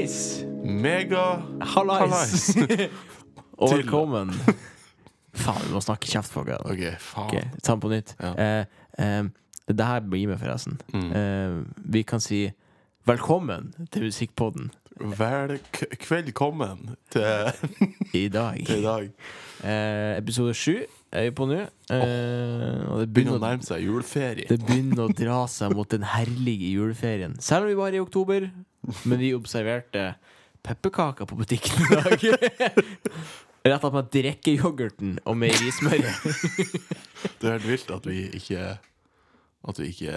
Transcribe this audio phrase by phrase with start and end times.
[0.00, 0.44] Hallais!
[0.64, 2.56] Mega Hallais!
[3.60, 4.30] Og velkommen.
[5.42, 7.26] Faen, vi må snakke kjeft på Okay, OK, faen.
[7.26, 8.14] Ok, ta den på nytt.
[8.16, 8.30] Ja.
[8.32, 9.28] Eh, eh,
[9.68, 10.78] det her blir med, forresten.
[10.94, 11.10] Mm.
[11.12, 11.58] Eh,
[11.92, 12.46] vi kan si
[13.04, 14.70] velkommen til Musikkpodden
[15.20, 15.58] Vel,
[16.08, 17.52] velkommen til,
[18.22, 18.56] i dag.
[18.64, 19.12] til i dag.
[19.60, 20.78] Eh, episode sju
[21.12, 21.60] er vi på nå.
[21.60, 24.48] Eh, og det Begynner begynner, å nærme seg juleferie.
[24.48, 27.36] det begynner å dra seg mot den herlige juleferien.
[27.44, 28.48] Selv om vi var i oktober.
[29.04, 30.14] Men vi observerte
[30.62, 32.24] pepperkaker på butikken i dag.
[33.64, 36.22] Rett at man drikker yoghurten og meierismøret.
[37.40, 38.78] Det er helt vilt at vi ikke
[39.68, 40.14] At vi ikke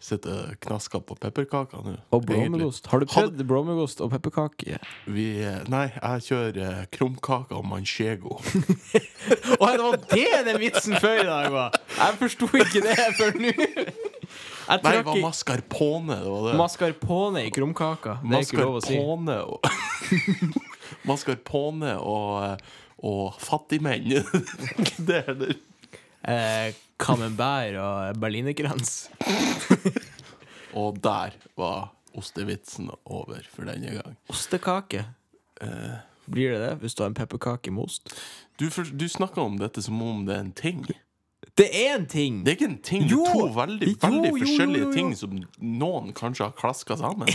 [0.00, 1.98] setter knasker på pepperkaker nå.
[2.16, 2.86] Og blåmuggost.
[2.88, 4.78] Har du prøvd blåmuggost og pepperkake?
[5.04, 5.26] Vi,
[5.68, 8.38] Nei, jeg kjører krumkaker og manchego.
[9.60, 11.76] Å, det var det den vitsen før i dag var!
[11.98, 13.52] Jeg forsto ikke det før nå.
[14.70, 16.16] Jeg Nei, det var mascarpone.
[16.22, 16.56] Det var det.
[16.60, 18.18] mascarpone i krumkaka.
[18.22, 18.98] Det er ikke lov å si.
[19.00, 19.70] Og
[21.10, 22.62] Mascarpone og,
[23.06, 24.06] og fattigmenn.
[25.08, 25.56] det er det.
[26.28, 29.08] Eh, Camembert og berlinerkrans.
[30.78, 34.14] Og der var ostevitsen over for denne gang.
[34.30, 35.02] Ostekake.
[35.62, 35.96] Eh,
[36.30, 38.12] Blir det det hvis du har en pepperkake med ost?
[38.60, 40.84] du, for, du snakker om dette som om det er en ting.
[41.60, 42.40] Det er en ting!
[42.44, 43.20] Det er ikke en ting, Jo!
[43.20, 47.28] det er to veldig, veldig jo, jo, forskjellige ting som noen kanskje har klaska sammen.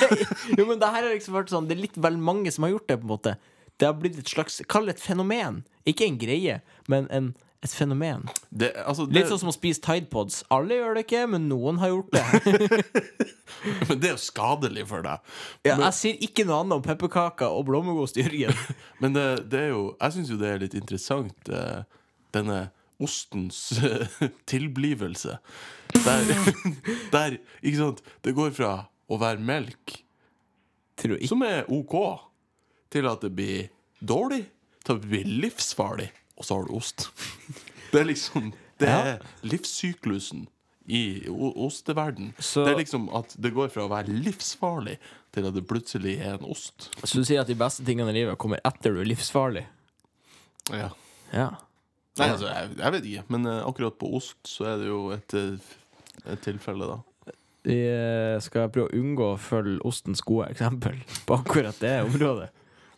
[0.58, 2.74] Jo, men det her har liksom vært sånn Det er litt vel mange som har
[2.74, 3.36] gjort det, på en måte.
[3.80, 5.62] Det har blitt et slags Kall det et fenomen.
[5.88, 6.58] Ikke en greie,
[6.92, 7.30] men en,
[7.64, 8.26] et fenomen.
[8.50, 10.42] Det, altså, det, Litt sånn som å spise Tide Pods.
[10.52, 12.24] Alle gjør det ikke, men noen har gjort det.
[13.86, 15.20] Men det er jo skadelig for deg.
[15.68, 18.56] Ja, jeg sier ikke noe annet om pepperkaker og blåmuggost, Jørgen.
[19.02, 21.84] Men det, det er jo Jeg syns jo det er litt interessant, eh,
[22.34, 22.64] denne
[23.04, 24.06] ostens eh,
[24.50, 25.36] tilblivelse.
[25.92, 26.32] Der,
[27.14, 28.02] der Ikke sant?
[28.24, 28.72] Det går fra
[29.12, 29.98] å være melk,
[31.28, 31.94] som er OK,
[32.92, 33.68] til at det blir
[34.00, 34.44] dårlig,
[34.84, 36.08] til at det blir livsfarlig,
[36.38, 37.10] og så har du ost.
[37.92, 38.46] Det er liksom
[38.80, 40.46] Det er livssyklusen
[40.88, 42.30] i osteverden.
[42.40, 44.96] Så- Det er liksom at det går fra å være livsfarlig
[45.32, 46.88] til at det plutselig er en ost.
[47.04, 49.66] Så du sier at de beste tingene i livet kommer etter du er livsfarlig?
[50.72, 50.88] Ja.
[51.32, 51.50] Ja.
[52.20, 54.98] Nei, altså, jeg, jeg vet ikke, men eh, akkurat på ost så er det jo
[55.14, 55.72] et, eh,
[56.34, 56.98] et tilfelle, da.
[57.62, 62.50] Jeg eh, skal prøve å unngå å følge ostens gode eksempel på akkurat det området.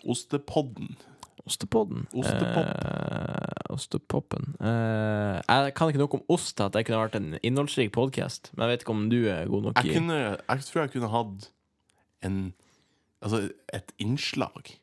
[0.04, 0.94] Ostepodden.
[1.44, 2.06] Ostepodden.
[2.16, 2.64] Ostepop.
[2.64, 4.54] Eh, ostepoppen.
[4.64, 8.50] Eh, jeg kan ikke noe om ost til at det kunne vært en innholdsrik podkast.
[8.54, 10.94] Men jeg vet ikke om du er god nok Jeg, i kunne, jeg tror jeg
[10.96, 11.50] kunne hatt
[12.24, 12.38] en
[13.24, 14.74] Altså et innslag,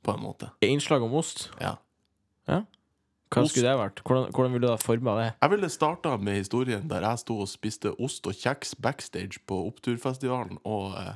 [0.00, 0.46] på en måte.
[0.64, 1.50] innslag om ost.
[1.60, 1.74] Ja.
[3.32, 4.02] Hva skulle det vært?
[4.06, 5.28] Hvordan, hvordan ville du da forma det?
[5.40, 9.58] Jeg ville starta med historien der jeg sto og spiste ost og kjeks backstage på
[9.70, 11.14] Oppturfestivalen, og eh,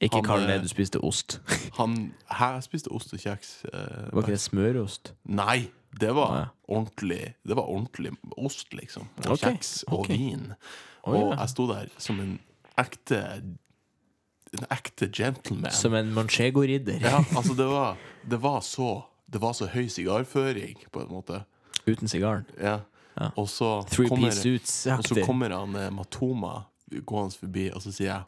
[0.00, 1.40] Ikke Han, kall det eh, du spiste ost.
[1.80, 3.64] han Hæ, jeg spiste ost og kjeks.
[3.72, 5.14] eh, Var ikke det smørost?
[5.28, 9.08] Nei, det var ordentlig Det var ordentlig ost, liksom.
[9.26, 9.50] Og okay.
[9.50, 10.16] kjeks og okay.
[10.16, 10.52] vin.
[11.02, 11.40] Og ja.
[11.40, 12.38] jeg sto der som en
[12.78, 13.20] ekte
[14.50, 15.70] En ekte gentleman.
[15.70, 16.98] Som en manchego-ridder.
[16.98, 17.96] Ja, altså, det var,
[18.30, 21.42] det var så Det var så høy sigarføring, på en måte.
[21.86, 22.46] Uten sigaren.
[22.58, 22.80] Ja.
[23.20, 23.30] Ja.
[23.36, 26.60] Og så Three kommer, piece og så kommer han eh, Matoma
[27.06, 28.22] gående forbi, og så sier jeg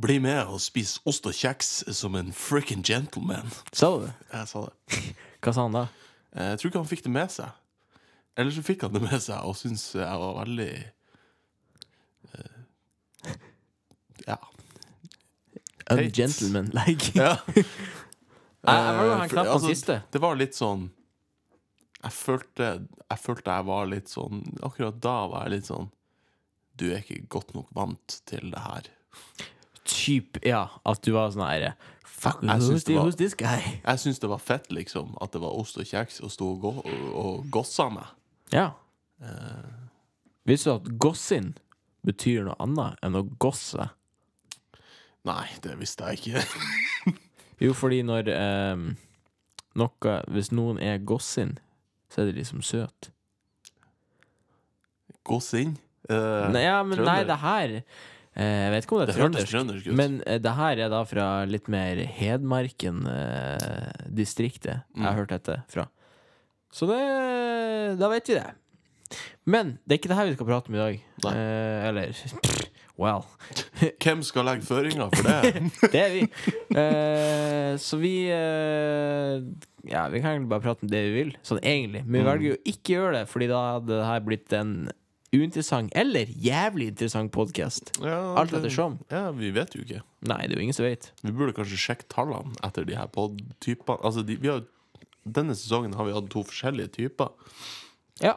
[0.00, 3.50] Bli med og spis ost og kjeks som en frikken gentleman.
[3.76, 4.12] Sa du det?
[4.32, 5.00] Jeg sa det.
[5.44, 5.82] Hva sa han da?
[6.32, 7.50] Eh, Jeg tror ikke han fikk det med seg.
[8.38, 10.70] Eller så fikk han det med seg og syntes jeg var veldig
[12.32, 12.60] uh,
[14.28, 14.38] Ja.
[15.90, 17.12] Ungentleman-like.
[17.18, 17.34] ja.
[18.60, 20.02] Jeg, jeg var jo han Eh, knapt altså, siste.
[20.12, 20.90] Det var litt sånn
[22.00, 22.66] jeg følte,
[23.10, 25.90] jeg følte jeg var litt sånn Akkurat da var jeg litt sånn
[26.80, 28.86] Du er ikke godt nok vant til det her.
[29.84, 30.62] Typ, ja.
[30.88, 31.74] At du var sånn her
[32.04, 33.60] Fuck, Jeg- syns det var- who's this guy?
[33.84, 36.60] Jeg syns det var fett, liksom, at det var ost og kjeks og sto og,
[36.60, 38.06] go og, og gossa meg.
[38.52, 38.72] Ja.
[39.22, 39.88] Uh,
[40.44, 41.54] Visste du at gossin
[42.04, 43.88] betyr noe annet enn å gosse?
[45.24, 46.44] Nei, det visste jeg ikke.
[47.60, 48.96] Jo, fordi når ehm,
[49.76, 51.58] noe Hvis noen er gossin,
[52.10, 53.10] så er det liksom søt.
[55.28, 55.76] Gossin?
[56.08, 57.82] Eh, Nei, ja, men nei, det her eh,
[58.64, 59.84] Jeg vet ikke om det det er hørtes trøndersk.
[59.84, 59.96] trøndersk.
[60.00, 65.16] Men eh, det her er da fra litt mer Hedmarken-distriktet jeg har Mm.
[65.20, 65.84] hørt dette fra.
[66.72, 68.46] Så det Da vet vi det.
[69.46, 71.00] Men det er ikke det her vi skal prate om i dag.
[71.32, 72.14] Eh, eller
[73.00, 73.22] Well.
[74.04, 75.62] Hvem skal legge føringer for det?
[75.94, 76.24] Det er vi.
[76.76, 79.40] Eh, så vi eh,
[79.88, 82.02] Ja, vi kan egentlig bare prate om det vi vil, sånn egentlig.
[82.04, 82.28] Men vi Mm.
[82.28, 84.74] velger jo ikke å gjøre det, Fordi da hadde det her blitt en
[85.32, 87.92] uinteressant eller jævlig interessant podkast.
[88.02, 88.98] Ja, Alt det- ettersom.
[89.10, 90.02] Ja, vi vet jo ikke.
[90.26, 91.12] Nei, det er jo ingen som vet.
[91.22, 93.96] Vi burde kanskje sjekke tallene etter de her pod-typene.
[94.04, 94.64] Altså, de, vi har,
[95.24, 97.30] denne sesongen har vi hatt to forskjellige typer.
[98.20, 98.34] Ja.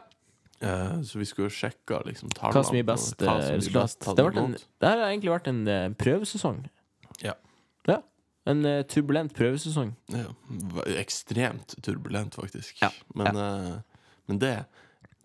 [0.60, 2.54] Eh, så vi skulle jo sjekka liksom, tallene.
[2.56, 3.82] Hva som gir best hva eh, som gir resultat.
[3.82, 6.62] best Det, har vært en, det her har egentlig vært en eh, prøvesesong.
[7.24, 7.34] Ja.
[7.90, 7.98] Ja.
[8.50, 9.94] En eh, turbulent prøvesesong.
[10.14, 10.30] Ja,
[11.00, 12.78] ekstremt turbulent, faktisk.
[12.82, 14.56] Ja, Men, eh, men det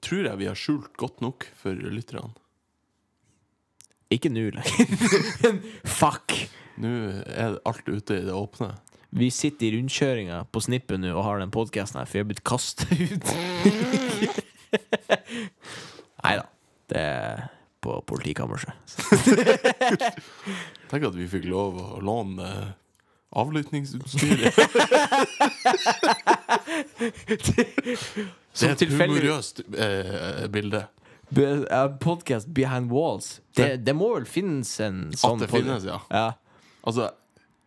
[0.04, 2.32] tror jeg vi har skjult godt nok for lytterne.
[4.10, 4.86] Ikke nå lenger.
[6.00, 6.34] Fuck!
[6.80, 6.90] Nå
[7.28, 8.72] er alt ute i det åpne.
[9.10, 12.30] Vi sitter i rundkjøringa på snippet nå og har den podkasten her, for vi har
[12.30, 14.46] blitt kasta ut.
[16.24, 16.46] Nei da.
[16.90, 17.44] Det er
[17.84, 18.74] på politikammerset.
[20.92, 22.50] Tenk at vi fikk lov å låne
[23.40, 24.58] avlyttingsutstyret.
[28.60, 30.82] Det er et tilfeldig humorøst eh, bilde.
[32.04, 33.36] Podkast behind walls.
[33.56, 36.00] Det, det må vel finnes en sånn det pod- finnes, ja.
[36.12, 36.26] Ja.
[36.90, 37.12] Altså,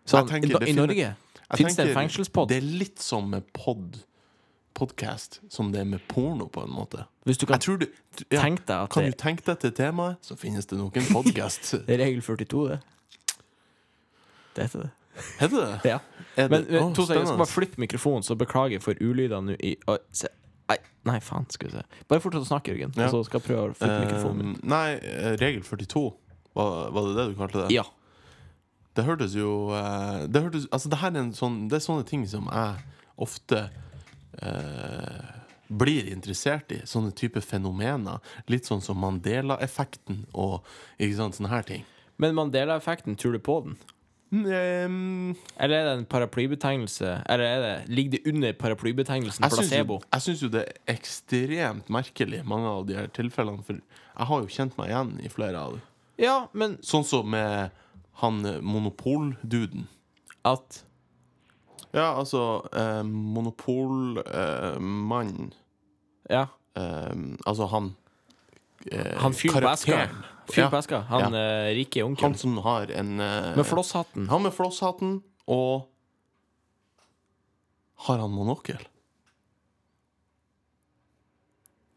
[0.08, 1.04] Sånn, tenker i, det I finnes- Norge
[1.52, 2.48] jeg finnes det en tenker fengselspod.
[2.50, 4.00] Det er litt som med pod
[4.74, 7.04] podcast som det er med porno, på en måte.
[7.28, 7.86] Hvis du kan du
[8.30, 11.06] ja, tenke deg Kan det, du tenke deg til temaet, så finnes det nok en
[11.12, 11.70] podcast.
[11.86, 12.80] det er regel 42, det.
[14.56, 14.90] Det heter det.
[15.38, 15.80] Heter det?
[15.90, 15.98] Ja.
[16.36, 16.76] Er Men det?
[16.76, 19.98] eh, Å, to sekunder, jeg skal bare flytte mikrofonen, så beklager for ulydene i å,
[20.16, 20.30] se.
[20.72, 20.78] Nei,
[21.08, 22.04] nei, faen, skal vi se.
[22.08, 22.94] Bare fortsett å snakke, Jørgen.
[22.96, 23.08] Ja.
[23.08, 24.54] Og så skal jeg prøve å flytte mikrofonen min.
[24.56, 26.04] Eh, nei, eh, regel 42.
[26.56, 27.74] Var, var det det du kalte det?
[27.76, 27.84] Ja.
[28.92, 32.04] Det hørtes jo eh, Det hørtes Altså, det her er en sånn Det er sånne
[32.04, 32.82] ting som jeg
[33.24, 33.62] ofte
[34.40, 35.30] eh,
[35.72, 36.80] blir interessert i.
[36.88, 38.20] Sånne type fenomener.
[38.52, 40.60] Litt sånn som Mandela-effekten og
[40.98, 41.84] ikke sant, sånne her ting.
[42.20, 43.76] Men Mandela-effekten, tror du på den?
[44.32, 49.98] Mm, Eller er det en paraplybetegnelse Eller er det, ligger det under paraplybetegnelsen jeg placebo?
[50.00, 53.60] jo, jeg syns jo det er ekstremt merkelig, mange av de her tilfellene.
[53.66, 55.82] For jeg har jo kjent meg igjen i flere av dem.
[56.22, 57.70] Ja, men Sånn som med
[58.22, 59.84] han eh, monopolduden.
[60.48, 60.82] at
[61.92, 65.52] Ja, altså eh, Monopolmannen
[66.30, 66.46] Ja.
[66.76, 67.12] eh,
[67.46, 67.90] Altså han
[68.90, 69.98] eh, Han fyren på eska.
[70.48, 71.00] Fyren Ja, på eska.
[71.10, 74.28] Han eh, rike Han som har en eh, Med flosshatten.
[74.28, 75.88] Han med flosshatten, og
[78.06, 78.78] Har han monokkel?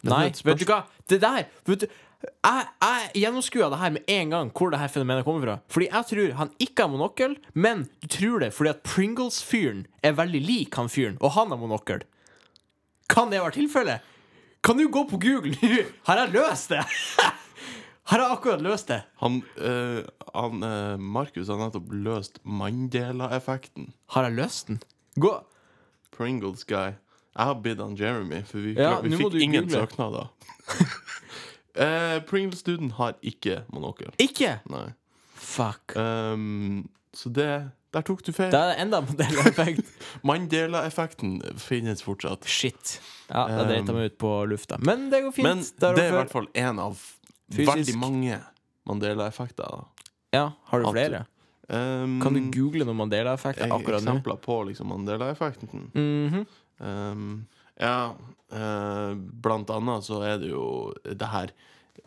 [0.05, 0.83] Nei, vet du hva?
[1.09, 1.87] Det der vet du,
[2.25, 5.55] Jeg, jeg gjennomskua det her med en gang, hvor det her fenomenet kommer fra.
[5.69, 10.17] Fordi jeg tror han ikke har monokkel, men du tror det fordi at Pringles-fyren er
[10.17, 12.03] veldig lik han fyren, og han har monokkel.
[13.09, 13.99] Kan det være tilfellet?
[14.65, 15.83] Kan du gå på Google nå?
[16.07, 16.81] Har jeg løst det?
[18.09, 18.99] Har jeg akkurat løst det?
[19.21, 20.03] Han, øh,
[20.35, 23.87] han øh, Markus har nettopp løst Mandela-effekten.
[24.13, 24.77] Har jeg løst den?
[25.17, 25.31] Gå
[26.13, 26.93] Pringles guy.
[27.35, 29.81] Jeg har bidd han Jeremy, for vi, Ja, vi fikk ingen google.
[29.81, 30.29] søknader.
[31.75, 34.11] eh, Pringles-duden har ikke monokkel.
[34.21, 34.59] Ikke!
[34.71, 34.87] Nei.
[35.35, 35.93] Fuck.
[35.99, 37.49] Um, så det
[37.95, 38.49] Der tok du feil.
[38.51, 39.85] Da er det enda Mandela-effekt.
[40.29, 42.43] Mandela-effekten finnes fortsatt.
[42.49, 42.97] Shit.
[43.29, 44.79] Ja, da dreit jeg meg ut på lufta.
[44.83, 45.47] Men det går fint.
[45.47, 46.97] Men det er i hvert fall én av
[47.53, 47.69] Fysisk.
[47.71, 48.39] veldig mange
[48.89, 49.85] Mandela-effekter.
[50.35, 51.23] Ja, har du flere?
[51.71, 54.11] Um, Kan du google noen Mandela-effekter ek- akkurat nå?
[54.17, 55.87] Eksempler på liksom Mandela-effekten.
[55.95, 56.43] Mhm.
[56.83, 57.47] Um,
[57.79, 58.11] ja,
[58.51, 61.51] eh, blant annet så er det jo det her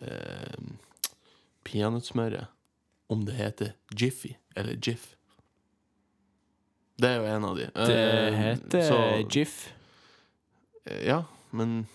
[0.03, 0.75] uh,
[1.65, 2.47] peanøttsmøret.
[3.09, 5.15] Om det heter Jiffy eller Jiff.
[6.99, 7.69] Det er jo en av de.
[7.75, 9.73] Det Eh, heter så- GIF.
[10.85, 11.87] Eh, Ja, men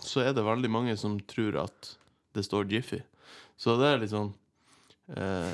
[0.00, 1.96] så er det veldig mange som tror at
[2.34, 3.00] det står Jiffy.
[3.56, 4.32] Så det er litt sånn
[5.08, 5.52] eh,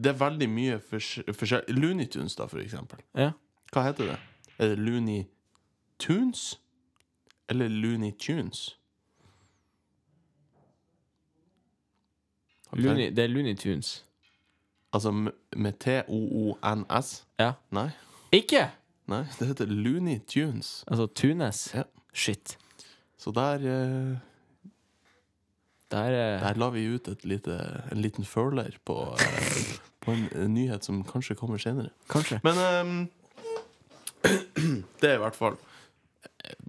[0.00, 2.98] Det er veldig mye forskjellig Looney Tunes, da, for eksempel.
[3.14, 3.32] Ja.
[3.72, 4.18] Hva heter det?
[4.58, 5.26] Er det Looney
[5.98, 6.56] Tunes?
[7.48, 8.74] Eller Looney Tunes?
[12.52, 14.04] Har du Looney, det er Looney Tunes.
[14.92, 17.24] Altså med T-O-O-N-S?
[17.38, 17.52] Ja.
[17.70, 17.88] Nei.
[18.32, 18.68] Ikke!
[19.10, 20.84] Nei, det heter Looney Tunes.
[20.88, 21.66] Altså Tunes.
[21.74, 21.82] Ja.
[22.14, 22.56] Shit.
[23.18, 24.16] Så der eh,
[25.90, 30.28] Der er Der la vi ut et lite, en liten føler på, eh, på en,
[30.34, 31.90] en nyhet som kanskje kommer senere.
[32.10, 32.40] Kanskje.
[32.44, 33.08] Men ehm,
[35.00, 35.56] det er i hvert fall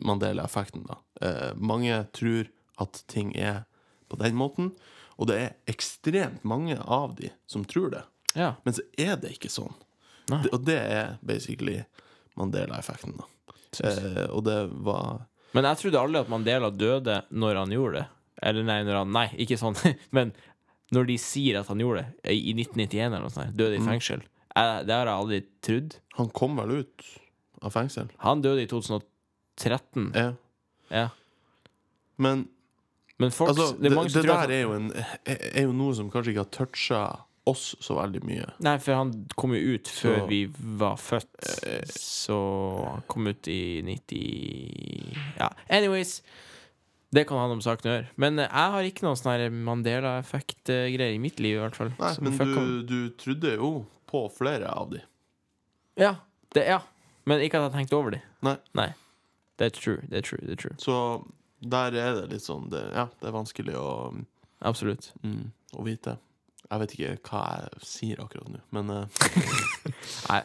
[0.02, 1.00] Mandela-effekten, da.
[1.22, 2.48] Eh, mange tror
[2.82, 3.64] at ting er
[4.10, 4.72] på den måten,
[5.18, 8.04] og det er ekstremt mange av de som tror det.
[8.36, 8.54] Ja.
[8.66, 9.74] Men så er det ikke sånn.
[10.28, 11.78] Det, og det er basically
[12.36, 13.16] Mandela-effekten.
[13.84, 18.06] Eh, og det var Men jeg trodde aldri at Mandela døde når han gjorde det.
[18.44, 19.78] Eller nei, når han Nei, ikke sånn.
[20.16, 20.34] Men
[20.96, 23.84] når de sier at han gjorde det, i i 1991 eller noe sånt, døde i
[23.84, 23.88] Mm.
[23.94, 24.26] fengsel.
[24.56, 25.96] Jeg, det har jeg aldri trodd.
[26.20, 27.06] Han kom vel ut
[27.62, 28.12] av fengsel?
[28.24, 30.12] Han døde i 2013.
[30.16, 30.28] Ja.
[30.92, 31.08] Ja.
[32.18, 32.46] Men
[33.20, 34.90] Men folk, Altså, det det, det der at er jo, en,
[35.26, 37.04] er jo noe som kanskje ikke har toucha
[37.48, 38.48] oss så veldig mye.
[38.66, 40.40] Nei, for han kom jo ut før Så- vi
[40.82, 41.30] var født.
[41.94, 42.40] Så
[42.90, 46.22] han kom ut i 90 Ja, anyways.
[47.16, 48.08] Det kan han om saken å gjøre.
[48.18, 51.94] Men eh, jeg har ikke noen sånn Mandela-effekt-greier i mitt liv, i hvert fall.
[52.00, 53.70] Nei, men du, du trodde jo
[54.10, 55.00] på flere av de.
[56.02, 56.16] Ja,
[56.58, 56.82] det, ja.
[57.26, 58.20] Men ikke at jeg tenkte over de.
[58.44, 58.58] Nei.
[58.76, 58.90] Nei.
[59.62, 60.02] That's true.
[60.12, 60.42] Er true.
[60.50, 60.76] Er true.
[60.82, 60.98] Så
[61.62, 63.90] der er det litt sånn det, Ja, det er vanskelig å,
[64.62, 65.12] Absolutt.
[65.24, 66.18] mm, å vite.
[66.66, 69.06] Jeg vet ikke hva jeg sier akkurat nå, men eh,
[70.32, 70.42] Nei,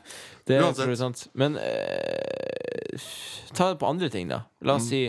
[0.46, 0.84] det er Uansett.
[0.84, 1.22] absolutt sant.
[1.34, 3.08] Men eh,
[3.56, 4.42] ta det på andre ting, da.
[4.60, 4.88] La oss Mm.
[4.90, 5.02] si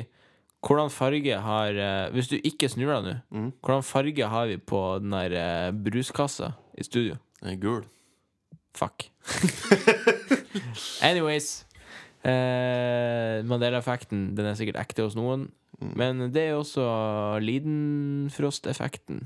[0.61, 4.57] hvordan farge har eh, Hvis du ikke snur deg nå, mm, hvordan farge har vi
[4.57, 7.17] på den der eh, bruskassa i studio?
[7.41, 7.83] jeg er gul.
[8.77, 9.09] Fuck.
[11.01, 11.65] Anyways.
[12.23, 15.47] Eh, Mandela-effekten Den er sikkert ekte hos noen.
[15.81, 15.93] Mm.
[15.97, 16.83] Men det er også
[17.41, 19.23] Lidenfrost-effekten.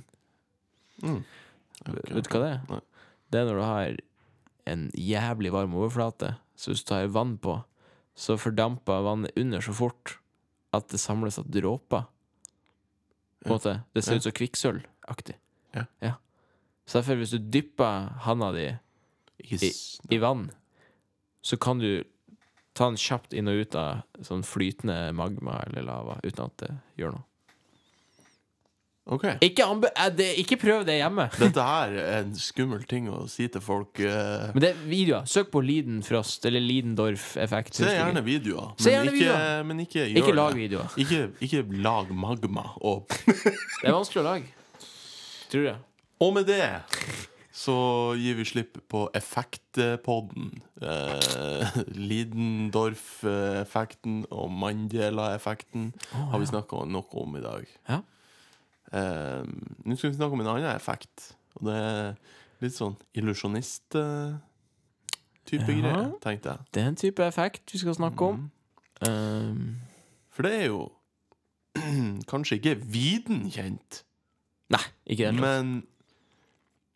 [1.04, 1.24] Mm.
[1.86, 2.62] Vet vet du hva det er?
[2.72, 2.82] Nei.
[3.32, 3.98] Det er når du har
[4.72, 7.58] en jævlig varm overflate, så hvis du tar vann på,
[8.16, 10.16] så fordamper vannet under så fort
[10.76, 12.06] at det samles av dråper.
[13.44, 13.58] På en Ja.
[13.58, 13.84] måte.
[13.94, 14.18] Det ser Ja.
[14.18, 15.36] ut som kvikksølvaktig.
[16.02, 16.16] Ja.
[16.88, 18.78] Så derfor, hvis du dypper handa di
[19.40, 19.74] I-
[20.12, 20.50] i vann,
[21.44, 22.04] så kan du
[22.76, 26.74] ta den kjapt inn og ut av sånn flytende magma eller lava uten at det
[27.00, 27.26] gjør noe.
[29.06, 29.26] OK.
[29.46, 31.28] Ikke, eh, det, ikke prøv det hjemme!
[31.38, 34.02] Dette her er en skummel ting å si til folk.
[34.02, 34.50] Uh...
[34.56, 35.28] Men det er videoer.
[35.30, 37.78] Søk på Lidenfrost eller Lidendorf-effekt.
[37.78, 39.70] se gjerne videoer, Se men, gjerne ikke, videoer.
[39.70, 40.98] men ikke gjør Ikke lag videoer.
[41.06, 42.66] Ikke, ikke lag magma.
[42.82, 43.06] Og,
[43.84, 44.52] Det er vanskelig å lage.
[45.54, 45.78] Tror jeg.
[46.26, 46.64] og med det
[47.56, 47.76] så
[48.20, 50.50] gir vi slipp på effektpodden.
[50.84, 57.64] Eh, Lidendorf-effekten og Mandela-effekten har vi snakka noe om i dag.
[57.90, 58.00] Ja.
[58.92, 59.44] Eh,
[59.86, 61.32] Nå skal vi snakke om en annen effekt.
[61.56, 62.16] Og det er
[62.64, 64.42] litt sånn illusjonist-type
[65.52, 65.58] Ja.
[65.68, 66.60] greier, tenkte jeg.
[66.74, 68.52] Det er en type effekt vi skal snakke om.
[69.08, 69.76] Um,
[70.32, 70.92] For det er jo
[72.32, 74.04] kanskje ikke viden kjent,
[74.72, 75.40] nei, ikke det.
[75.40, 75.84] men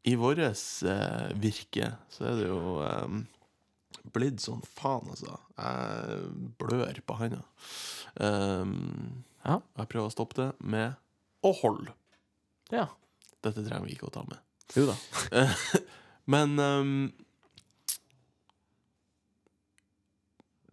[0.09, 3.19] i vårt eh, virke så er det jo eh,
[4.15, 5.37] blitt sånn faen, altså.
[5.59, 7.43] Jeg blør på handa.
[8.19, 9.61] Um, Ja.
[9.79, 10.97] Jeg prøver å stoppe det med
[11.47, 11.93] å holde.
[12.73, 12.89] Ja.
[13.39, 14.39] Dette trenger vi ikke å ta med.
[14.75, 14.97] Jo da.
[16.29, 16.97] Men ehm,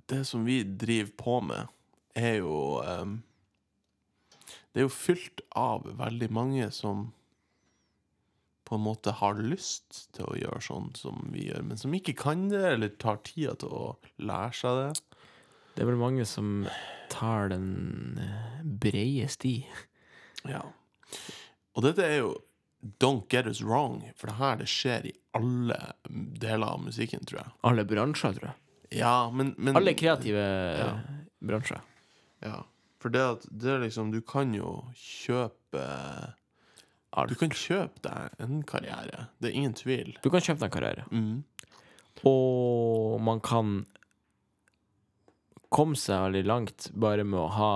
[0.07, 1.71] Det som vi driver på med,
[2.15, 3.17] er jo ehm,
[4.71, 7.09] Det er jo fylt av veldig mange som
[8.67, 12.17] på en måte har lyst til å gjøre sånn som vi gjør, men som ikke
[12.19, 13.85] kan det, eller tar tida til å
[14.19, 15.21] lære seg det.
[15.77, 16.65] Det er vel mange som
[17.13, 19.59] tar den eh, breie sti.
[20.51, 20.65] Ja.
[21.77, 22.35] Og dette er jo
[23.03, 25.75] Don't get us wrong, for det her det skjer i alle
[26.39, 27.55] deler av musikken, tror jeg.
[27.67, 28.99] Alle bransjer, tror jeg.
[29.01, 30.45] Ja, men, men Alle kreative
[30.79, 30.91] Ja.
[31.43, 31.81] bransjer.
[32.45, 32.61] Ja.
[33.03, 35.83] For det at det er liksom Du kan jo kjøpe
[37.13, 37.31] Alt.
[37.31, 39.29] Du kan kjøpe deg en karriere.
[39.41, 40.17] Det er ingen tvil.
[40.23, 41.05] Du kan kjøpe deg en karriere.
[41.11, 41.45] Mm.
[42.27, 43.85] Og man kan
[45.73, 47.73] komme seg veldig langt bare med å ha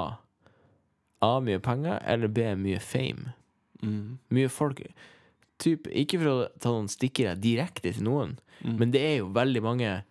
[1.23, 1.35] A.
[1.45, 2.47] Mye penger, eller B.
[2.57, 3.35] Mye fame.
[3.83, 4.19] Mm.
[4.33, 4.81] Mye folk
[5.61, 8.79] typ, Ikke for å ta noen stikkere direkte til noen, Mm.
[8.79, 10.05] men det er jo veldig mange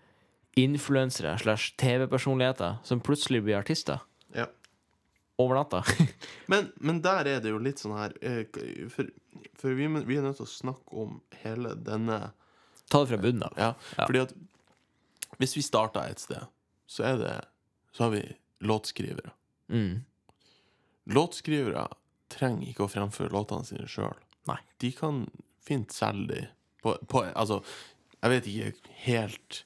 [0.58, 4.00] influensere slash TV-personligheter som plutselig blir artister.
[5.40, 5.80] Over natta.
[6.52, 8.42] Men, men der er det jo litt sånn her eh,
[8.92, 9.08] For,
[9.62, 12.18] for vi, vi er nødt til å snakke om hele denne
[12.92, 13.54] Ta det fra bunnen av.
[13.56, 14.08] Ja, Ja.
[14.10, 14.34] fordi at
[15.40, 16.44] hvis vi starter et sted,
[16.90, 17.36] så er det
[17.96, 18.24] Så har vi
[18.66, 19.32] låtskrivere.
[19.72, 20.02] Mm.
[21.14, 21.86] Låtskrivere
[22.34, 24.18] trenger ikke å fremføre låtene sine sjøl.
[24.82, 25.24] De kan
[25.64, 26.42] fint selge de
[26.84, 27.62] på, på Altså,
[28.20, 29.64] jeg vet ikke helt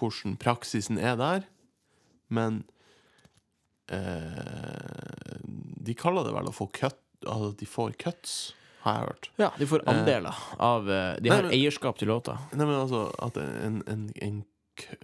[0.00, 1.44] hvordan praksisen er der,
[2.32, 2.62] men
[3.90, 5.36] eh,
[5.84, 8.34] De kaller det vel å få cut Altså at de får cuts,
[8.86, 9.26] har jeg hørt.
[9.42, 12.38] Ja, de får andeler av De De Nei, har men- eierskap til låta.
[12.54, 14.38] Nei, men altså at en, en, en,
[14.80, 14.96] kø-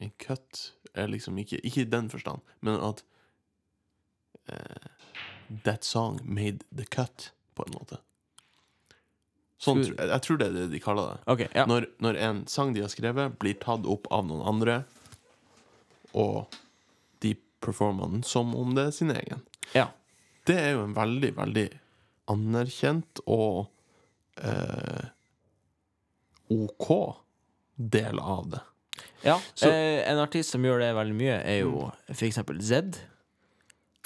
[0.00, 3.00] en cut er liksom ikke Ikke i den forstand, men at
[4.52, 4.90] eh,
[5.64, 8.00] That song made the cut, på en måte.
[9.62, 11.20] Sånn, jeg, jeg tror det er det de kaller det.
[11.32, 11.42] OK.
[11.54, 11.64] Ja.
[11.70, 14.80] Når, når en sang de har skrevet, blir tatt opp av noen andre,
[16.16, 16.54] og
[17.24, 19.42] de performer den som om det er sin egen.
[19.74, 19.88] ja.
[20.46, 21.64] Det er jo en veldig, veldig
[22.30, 23.64] anerkjent og
[24.38, 25.08] eh,
[26.54, 26.86] OK
[27.74, 28.60] del av det.
[29.24, 32.96] Ja, Så- eh, en artist som gjør det veldig mye, er jo for eksempel Zed.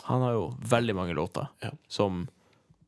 [0.05, 1.71] Han har jo veldig mange låter Ja.
[1.89, 2.29] som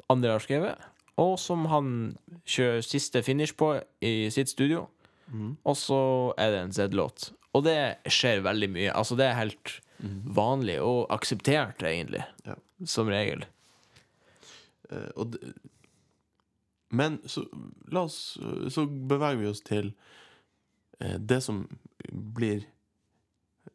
[0.09, 0.79] andre har skrevet,
[1.19, 4.89] og som han kjører siste finish på i sitt studio.
[5.31, 5.57] Mm.
[5.65, 7.33] Og så er det en Z-låt.
[7.53, 7.79] Og det
[8.11, 8.93] skjer veldig mye.
[8.97, 9.75] Altså, det er helt
[10.35, 12.25] vanlig og akseptert, egentlig.
[12.47, 12.57] Ja.
[12.89, 13.45] Som regel.
[14.91, 15.53] Uh, og det,
[16.93, 17.47] men så
[17.89, 18.37] la oss
[18.69, 19.87] Så beveger vi oss til
[21.01, 21.63] uh, det som
[22.11, 22.67] blir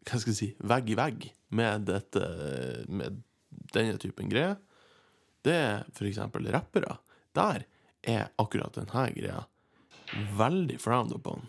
[0.05, 1.25] Hva skal jeg si vegg i vegg
[1.57, 2.27] med dette
[2.91, 3.23] Med
[3.73, 4.59] denne typen greier.
[5.43, 6.99] Det er eksempel rappere.
[7.35, 7.65] Der
[8.07, 9.41] er akkurat denne greia
[10.37, 11.47] veldig frowned upon.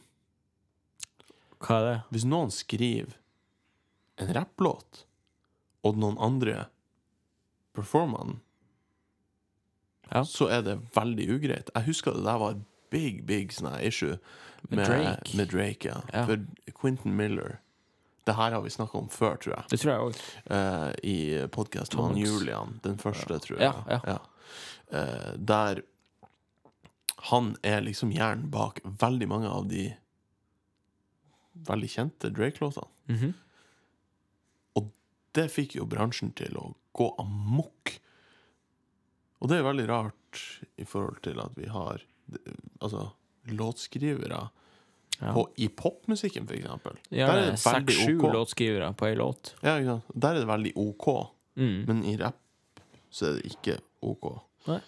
[1.64, 1.96] Hva er det?
[2.14, 3.16] Hvis noen skriver
[4.18, 5.04] en rapplåt,
[5.86, 6.66] og noen andre
[7.76, 8.40] performer den,
[10.10, 10.22] Ja.
[10.24, 11.70] så er det veldig ugreit.
[11.74, 14.18] Jeg husker det der var et big, big sånn issue
[14.70, 15.36] Med Drake.
[15.36, 16.00] Med Drake ja.
[16.12, 16.24] Ja.
[16.26, 16.38] For
[16.80, 17.60] Quentin Miller
[18.26, 19.64] Det her har vi snakka om før, tror jeg.
[19.70, 20.22] Det tror jeg også.
[20.50, 22.18] Uh, I podkasten med.
[22.18, 23.72] Julian, den første, tror jeg.
[23.88, 24.18] Ja, ja.
[24.90, 25.82] Eh, der
[27.30, 29.94] han er liksom hjernen bak veldig mange av de
[31.66, 33.32] veldig kjente Drake-låtene.
[34.76, 34.90] Og
[35.32, 37.96] Det fikk jo bransjen til å gå amok.
[39.40, 40.40] Og det er veldig rart
[40.76, 42.02] i forhold til at vi har
[42.80, 43.10] altså,
[43.48, 44.48] låtskrivere
[45.20, 45.32] Ja.
[45.34, 46.96] på, i popmusikken, for eksempel.
[47.10, 48.32] Ja, Der er det seks-sju OK.
[48.34, 49.54] låtskrivere på ei låt.
[49.62, 50.00] Ja?
[50.14, 51.08] Der er det veldig OK,
[51.56, 51.84] Mm.
[51.88, 52.38] men i rapp
[53.10, 54.28] så er det ikke OK.
[54.68, 54.80] Nei.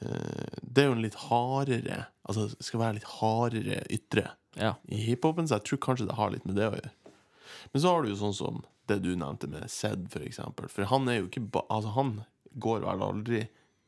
[0.00, 4.74] Eh, Det er jo en litt hardere Altså, det skal være litt hardere ytre Ja.
[4.88, 6.92] i hiphopen, så jeg tror kanskje det har litt med det å gjøre.
[7.72, 10.70] Men så har du jo sånn som det du nevnte med Zed, for eksempel.
[10.72, 12.12] For han er jo ikke ba Altså, han
[12.56, 13.42] går vel aldri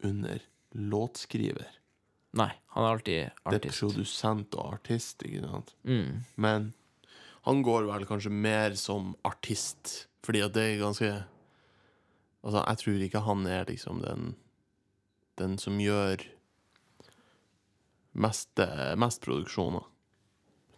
[0.04, 0.42] under
[0.76, 1.78] låtskriver.
[2.38, 3.62] Nei, han er alltid artist.
[3.62, 5.72] Det er produsent og artist, ikke sant.
[5.88, 6.24] Mm.
[6.36, 6.72] Men
[7.48, 11.12] han går vel kanskje mer som artist, fordi at det er ganske
[12.38, 14.28] Altså, jeg tror ikke han er liksom den
[15.40, 16.22] Den som gjør
[18.14, 18.60] mest,
[18.98, 19.84] mest produksjoner.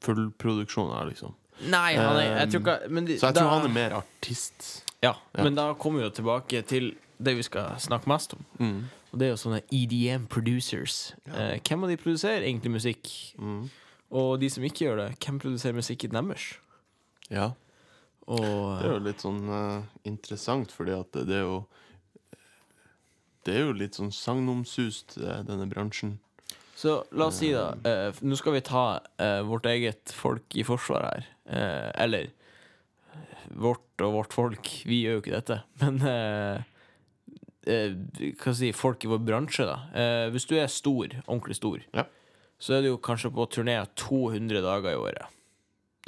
[0.00, 1.34] Fullproduksjoner, liksom.
[1.68, 3.90] Nei, han er, jeg tror ikke men de- Så jeg da- tror han er mer
[3.98, 4.84] artist.
[5.02, 5.42] Ja, Ja.
[5.44, 8.44] men da kommer vi jo tilbake til det vi skal snakke mest om.
[8.58, 8.84] Mm.
[9.12, 11.12] Og det er jo sånne EDM producers.
[11.26, 13.10] Eh, hvem av de produserer egentlig musikk?
[13.38, 13.68] Mm.
[14.12, 16.54] Og de som ikke gjør det, hvem produserer musikken deres?
[17.30, 17.52] Ja.
[18.26, 21.66] Og Det er jo litt sånn uh, interessant, fordi at det, det er jo
[23.44, 26.18] Det er jo litt sånn sagnomsust, eh, denne bransjen.
[26.80, 28.82] Så la oss si, da eh, Nå skal vi ta
[29.20, 31.26] eh, vårt eget folk i forsvar her.
[31.44, 32.30] Eh, eller
[33.60, 34.70] vårt og vårt folk.
[34.88, 35.58] Vi gjør jo ikke dette.
[35.82, 36.62] Men eh,
[37.68, 37.98] eh,
[38.40, 39.76] hva si, folk i vår bransje, da.
[39.92, 42.06] Eh, hvis du er stor, ordentlig stor, Ja.
[42.60, 45.36] så er du jo kanskje på turné 200 dager i året.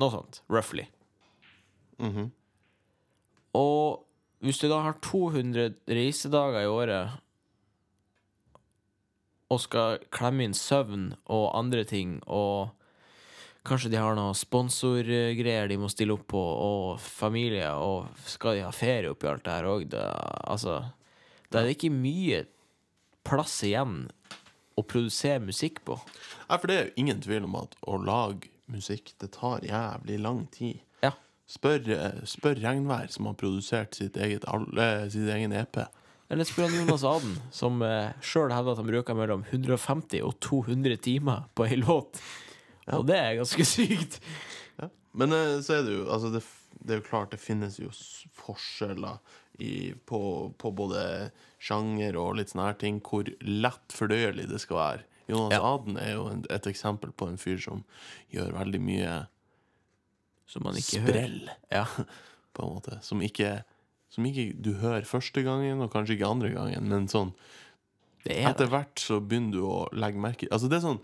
[0.00, 0.40] Noe sånt.
[0.48, 0.86] Roughly.
[2.00, 2.30] Mhm.
[3.60, 4.06] Og
[4.42, 7.18] hvis du da har 200 reisedager i året
[9.52, 12.72] og skal klemme inn søvn og andre ting, og
[13.68, 18.64] kanskje de har noen sponsorgreier de må stille opp på, og familie, og skal de
[18.66, 20.80] ha ferie oppi alt det her òg, altså
[21.52, 22.46] Da er det ikke mye
[23.28, 24.06] plass igjen
[24.78, 25.98] å produsere musikk på.
[26.48, 30.16] Nei, for det er jo ingen tvil om at å lage musikk, det tar jævlig
[30.24, 30.80] lang tid.
[31.04, 31.12] Ja.
[31.50, 35.84] Spør, eh, spør Regnvær, som har produsert sitt eget, eh, sitt egen EP.
[36.30, 40.38] Eller spør han Jonas Aden, som eh, sjøl hevder at han bruker mellom 150 og
[40.40, 42.20] 200 timer på ei låt.
[42.92, 44.20] Og det er ganske sykt.
[44.80, 44.88] Ja.
[45.18, 46.40] Men eh, så er det jo altså det,
[46.80, 49.18] det er jo klart det finnes jo s- forskjeller
[49.60, 50.22] i, på,
[50.58, 51.02] på både
[51.62, 55.04] sjanger og litt sånne her ting, hvor lett fordøyelig det skal være.
[55.28, 55.60] Jonas.
[55.62, 57.84] Aden er jo en, et eksempel på en fyr som
[58.34, 59.12] gjør veldig mye
[60.50, 61.12] Som man ikke hører.
[61.12, 61.84] sprell, Ja.
[62.56, 62.98] på en måte.
[63.06, 63.52] Som ikke,
[64.12, 67.30] som ikke du hører første gangen, og kanskje ikke andre gangen, men sånn
[68.26, 68.72] Det er Etter det.
[68.74, 71.00] hvert så begynner du å legge merke Altså det er sånn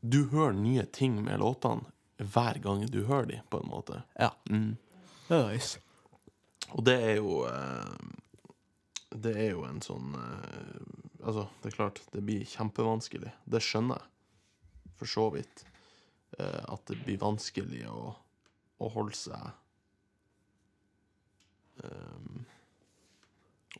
[0.00, 4.02] Du hører nye ting med låtene hver gang du hører dem, på en måte.
[4.20, 4.28] Ja.
[4.52, 4.74] Mm.
[5.30, 5.78] Nice.
[6.76, 7.94] Og det er jo eh,
[9.16, 10.82] Det er jo en sånn eh,
[11.24, 13.32] Altså, det er klart, det blir kjempevanskelig.
[13.44, 15.64] Det skjønner jeg for så vidt.
[16.38, 18.14] eh, at det blir vanskelig å,
[18.80, 19.50] å holde seg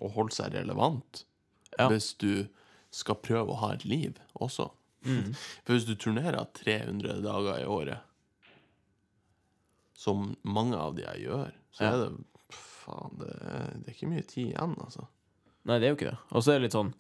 [0.00, 1.24] Å holde seg relevant
[1.78, 1.88] Ja.
[1.88, 2.48] hvis du
[2.90, 4.70] skal prøve å ha et liv også.
[5.04, 5.34] Mm.
[5.64, 8.00] For hvis du turnerer 300 dager i året,
[9.94, 11.92] som mange av de jeg gjør, så Ja.
[11.92, 15.06] er det Faen, det det er ikke mye tid igjen, altså.
[15.64, 16.18] Nei, det er jo ikke det.
[16.32, 16.94] Og så er det litt sånn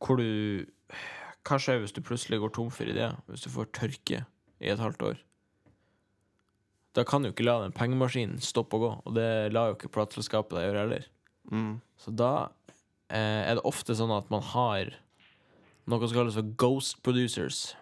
[0.00, 0.66] hvor du
[1.44, 3.16] Hva skjer hvis du plutselig går tom for ideer?
[3.28, 4.26] Hvis du får tørke
[4.60, 5.18] i et halvt år?
[6.94, 9.90] Da kan du ikke la den pengemaskinen stoppe å gå, og det lar jo ikke
[9.96, 11.06] plateselskapet deg gjøre heller.
[11.50, 11.72] Mm.
[11.98, 12.28] Så da
[13.10, 14.92] eh, er det ofte sånn at man har
[15.90, 17.74] noe som kalles for ghost producers,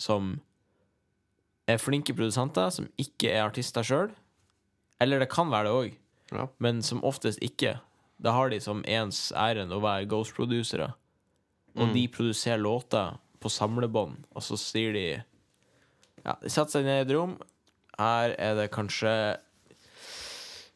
[0.00, 0.38] som
[1.68, 4.08] er flinke produsenter som ikke er artister sjøl.
[4.98, 5.98] Eller det kan være det òg,
[6.34, 6.48] Ja.
[6.58, 7.76] men som oftest ikke.
[8.20, 10.94] Da har de som ens ærend å være ghost-producere.
[11.76, 11.92] Og Mm.
[11.94, 15.22] de produserer låter på samlebånd, og så sier de
[16.26, 17.38] Ja, de setter seg ned i et rom.
[17.98, 19.12] Her er det kanskje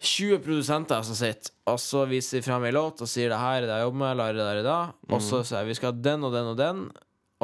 [0.02, 3.60] 20 produsenter som sitter, og så viser de frem ei låt og sier det her
[3.60, 4.78] er det jeg jobber med, eller er det der er da.
[5.14, 6.82] Og så sier jeg vi skal ha den og den og den,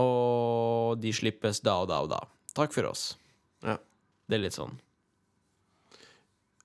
[0.03, 2.21] og de slippes da og da og da.
[2.59, 3.13] Takk for oss.
[3.63, 3.77] Ja.
[4.27, 4.75] Det er litt sånn.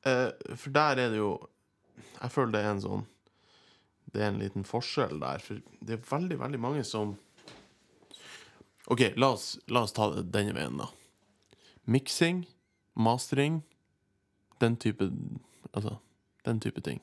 [0.10, 1.30] Eh, for der er det jo
[2.20, 3.04] Jeg føler det er en sånn
[4.12, 7.14] Det er en liten forskjell der, for det er veldig, veldig mange som
[8.92, 10.90] OK, la oss, la oss ta det denne veien, da.
[11.88, 12.42] Miksing,
[12.96, 13.64] mastering,
[14.62, 15.12] den type
[15.74, 15.96] Altså,
[16.46, 17.00] den type ting.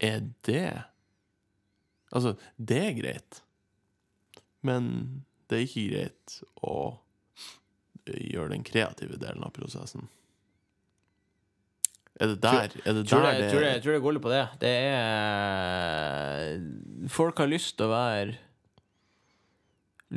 [0.00, 0.82] Er det
[2.12, 3.42] Altså, det er greit,
[4.66, 6.98] men det er ikke greit å
[8.10, 10.08] gjøre den kreative delen av prosessen.
[12.20, 14.24] Er det der, er det Tror der jeg, det tror, det, tror det går litt
[14.24, 14.42] på det.
[14.60, 16.58] Det er
[17.08, 18.34] Folk har lyst til å være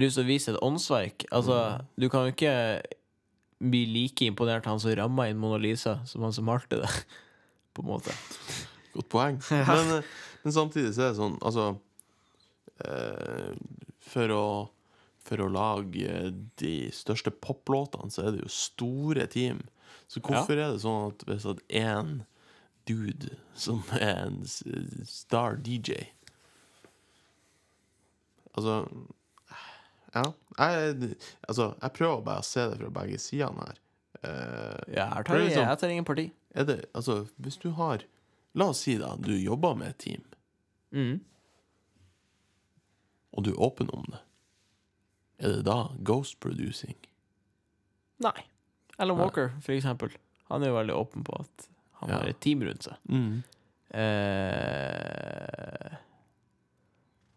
[0.02, 1.28] Lyst til å vise et åndsverk.
[1.30, 1.56] Altså,
[2.02, 2.82] du kan jo ikke
[3.64, 6.92] bli like imponert han som ramma inn Mona Lisa, som han som malte det.
[7.74, 8.14] På en måte.
[8.94, 9.40] Godt poeng.
[9.50, 11.70] Men, eh, men samtidig så er det sånn, altså
[12.84, 13.54] eh,
[14.12, 14.46] For å
[15.24, 19.62] for å lage de største poplåtene, så er det jo store team.
[20.12, 22.18] Så hvorfor er det sånn at hvis at én
[22.90, 24.42] dude som er en
[25.08, 26.10] star DJ
[28.54, 28.84] Altså
[30.16, 30.24] Ja.
[30.60, 31.16] Jeg,
[31.50, 33.80] altså, jeg prøver bare å se det fra begge sidene her.
[34.24, 36.32] Eh, Ja, her tar jeg, liksom- jeg tar ingen parti.
[36.56, 38.04] er det Altså, hvis du har
[38.56, 40.22] La oss si da, du jobber med et team,
[40.94, 41.20] Mm.
[43.34, 44.20] og du er åpen om det.
[45.40, 46.94] Er det da ghost producing?
[48.20, 48.46] Nei.
[49.00, 49.24] Alan Nei.
[49.26, 50.12] Walker, for eksempel.
[50.50, 52.20] Han er jo veldig åpen på at han Ja.
[52.20, 52.96] har et team rundt seg.
[53.10, 53.44] Mm.
[53.92, 55.83] Eh,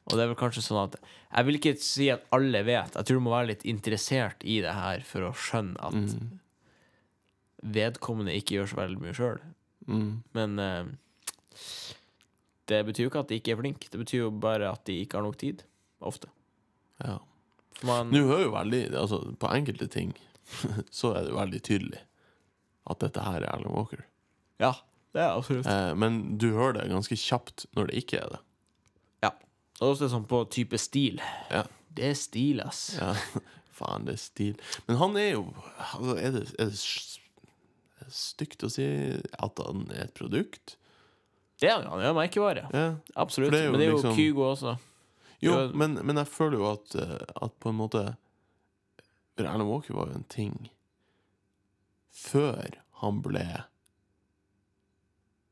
[0.07, 2.95] og det er vel kanskje sånn at Jeg vil ikke si at alle vet.
[2.95, 6.38] Jeg tror du må være litt interessert i det her for å skjønne at Mm.
[7.77, 9.40] vedkommende ikke gjør så veldig mye sjøl.
[9.88, 10.23] Mm.
[10.37, 10.85] Men eh,
[12.71, 13.90] det betyr jo ikke at de ikke er flinke.
[13.90, 15.64] Det betyr jo bare at de ikke har nok tid.
[16.01, 16.29] Ofte.
[17.03, 17.19] Ja.
[17.85, 20.14] Man, Nå hører jo veldig Altså, på enkelte ting
[20.99, 21.99] så er det jo veldig tydelig
[22.88, 24.05] at dette her er Alan Walker.
[24.62, 24.71] ja,
[25.12, 25.66] det er absolutt.
[25.66, 28.40] Eh, men du hører det ganske kjapt når det ikke er det.
[29.80, 31.20] Og også sånn på type stil.
[31.52, 31.64] Ja.
[31.96, 32.96] Det er stil, ass.
[32.96, 33.12] Ja,
[33.78, 34.56] faen, det er stil.
[34.88, 35.44] Men han er jo
[35.92, 40.76] altså, Er det, er det stygt å si at han er et produkt?
[41.60, 41.88] Det er han.
[41.90, 42.66] Han er merkevare.
[42.72, 42.86] Ja.
[43.16, 43.52] Absolutt.
[43.54, 44.76] Det jo Men det er jo liksom- Kygo også.
[45.44, 48.04] Jo, jo men, men jeg føler jo at, eh, at på en måte
[49.36, 50.70] Erlend Walker var jo en ting
[52.16, 53.44] før han ble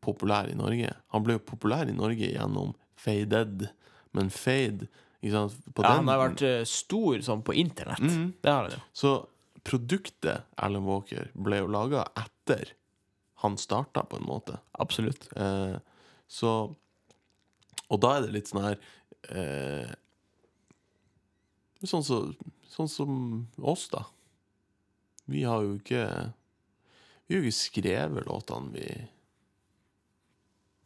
[0.04, 0.88] populær i Norge.
[1.12, 3.66] Han ble jo populær i Norge gjennom Faded,
[4.14, 4.86] men Fade
[5.24, 5.54] ikke sant?
[5.74, 8.00] På Ja, den- han har vært uh, stor sånn på internett.
[8.04, 8.32] Mm.
[8.44, 8.80] Det har han jo.
[8.92, 9.12] Så
[9.64, 12.74] produktet Alan Walker ble jo laga etter
[13.44, 14.58] han starta, på en måte.
[14.80, 15.26] Absolutt.
[15.36, 15.76] Eh,
[16.28, 16.50] så
[17.90, 18.78] Og da er det litt sånn her
[19.28, 19.90] eh,
[21.84, 22.18] sånn, så,
[22.72, 23.16] sånn som
[23.60, 24.04] oss, da.
[25.28, 26.04] Vi har jo ikke
[27.28, 28.86] Vi har jo ikke skrevet låtene vi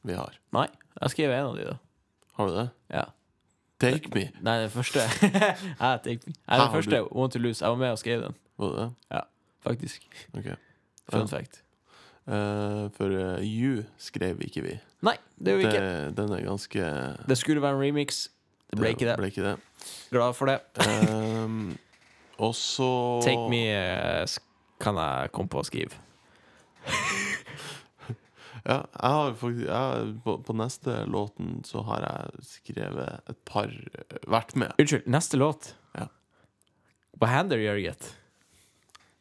[0.08, 0.38] Vi har.
[0.54, 0.66] Nei,
[1.02, 1.78] jeg skrev en av de, da.
[2.38, 2.66] Har du det?
[2.94, 3.06] Ja.
[3.80, 4.24] Take Me.
[4.42, 5.00] Nei, den første
[5.80, 6.34] ja, take me.
[6.48, 7.62] Nei, den første første, Want to Lose.
[7.64, 8.78] Jeg var med og skrev den, Var det
[9.12, 9.22] det?
[9.62, 10.02] faktisk.
[10.34, 10.44] Ok.
[11.12, 11.26] Fun Ja.
[11.26, 11.62] fact.
[12.28, 14.74] Uh, for uh, You skrev ikke vi.
[15.02, 16.16] Nei, det gjorde vi ikke.
[16.16, 16.88] Den er ganske
[17.28, 18.26] Det skulle være en remix.
[18.70, 19.16] Det ble ikke det.
[19.16, 19.54] Ble ikke det.
[20.10, 20.58] Glad for det.
[21.44, 21.78] um,
[22.38, 22.88] og så
[23.24, 24.26] Take Me eh,
[24.80, 25.96] kan jeg komme på å skrive.
[28.64, 33.70] Ja, jeg har faktisk jeg, på, på neste låten så har jeg skrevet et par
[33.70, 34.74] eh, Vært med.
[34.78, 35.72] Unnskyld, neste låt.
[35.98, 36.08] Ja.
[37.18, 38.10] Hva hender Jørget?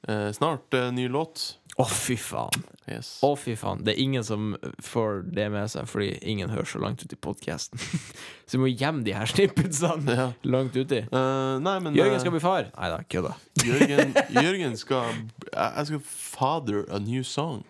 [0.08, 1.58] Eh, snart eh, ny låt.
[1.78, 2.64] Å, fy faen.
[2.90, 3.20] Yes.
[3.22, 3.84] Å, fy faen.
[3.86, 7.20] Det er ingen som får det med seg, fordi ingen hører så langt ut i
[7.22, 7.78] podkasten.
[8.48, 10.28] så vi må gjemme de her snippetsene Ja.
[10.50, 11.04] langt uti.
[11.12, 12.72] Uh, nei, men Jørgen eh, skal bli far.
[12.74, 13.36] Nei da, kødda.
[13.68, 15.12] Jørgen, Jørgen skal
[15.52, 17.62] jeg skal father a new song.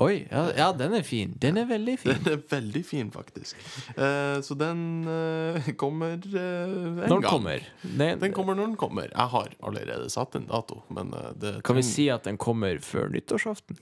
[0.00, 1.32] Oi, ja, ja, den er fin.
[1.42, 2.12] Den er veldig fin.
[2.24, 3.56] Den er veldig fin, faktisk.
[3.96, 7.30] Eh, så den eh, kommer eh, en Når den gang.
[7.30, 7.64] kommer.
[7.82, 9.08] Den, Den kommer når den kommer.
[9.10, 12.78] Jeg har allerede satt en dato, men eh, det kan vi si at den kommer
[12.84, 13.76] før nyttårsaften?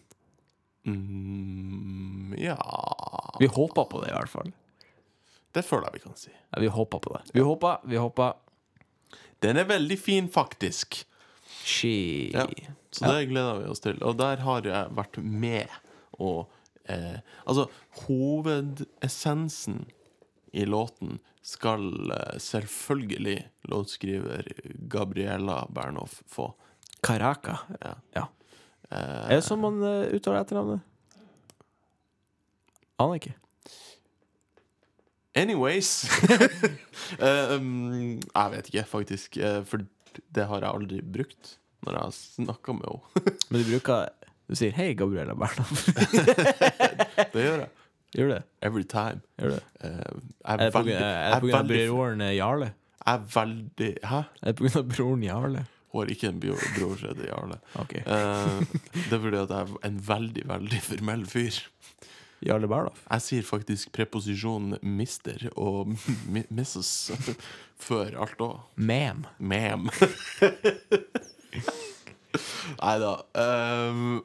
[0.88, 2.57] Mm, ja
[3.40, 4.53] Vi håper på det, i hvert fall.
[5.55, 6.31] Det føler jeg vi kan si.
[6.33, 7.23] Ja, vi håper på det.
[7.35, 8.33] Vi håper, vi håper.
[9.44, 11.05] Den er veldig fin, faktisk.
[11.64, 12.31] She.
[12.35, 12.47] Ja.
[12.92, 13.99] Så det gleder vi oss til.
[14.03, 15.68] Og der har jeg vært med
[16.16, 16.49] og
[16.85, 17.66] eh, Altså,
[18.07, 19.87] hovedessensen
[20.53, 24.49] i låten skal eh, selvfølgelig låtskriver
[24.88, 26.53] Gabriella Bernhoff få.
[27.05, 27.94] Caraca Ja.
[28.16, 28.27] Ja.
[28.90, 30.81] Eh, Er det sånn man uh, uttaler etternavnet?
[32.99, 33.35] Aner ikke.
[35.38, 36.09] Anyways
[37.23, 39.37] um, Jeg vet ikke, faktisk.
[39.38, 39.85] eh, for
[40.35, 43.35] det har jeg aldri brukt når jeg har snakka med henne.
[43.53, 44.09] Men du bruker
[44.49, 45.93] Du sier 'hei, Gabriella Bernhoft'.
[47.35, 47.69] det gjør jeg.
[48.17, 48.43] Gjør det?
[48.65, 49.21] Every time.
[49.39, 49.63] Gjør det?
[49.85, 52.71] Uh, Er det veldig, er det av broren eh, Jarle?
[53.09, 54.23] jeg er veldig Hæ?
[54.43, 55.67] Er det av broren Jarle?
[55.93, 57.59] Hun har ikke en bror som heter Jarle.
[57.81, 58.01] Okay.
[58.05, 58.61] Uh,
[58.93, 61.61] det er fordi at jeg er en veldig, veldig formell fyr.
[62.45, 63.01] Jarle Bernhoft?
[63.11, 65.89] Jeg sier faktisk preposisjonen mister og
[66.33, 67.11] mi misses
[67.81, 68.59] før alt òg.
[68.77, 69.25] Mem.
[69.39, 69.89] Mem.
[72.79, 73.13] Nei da.
[73.35, 74.21] ehm,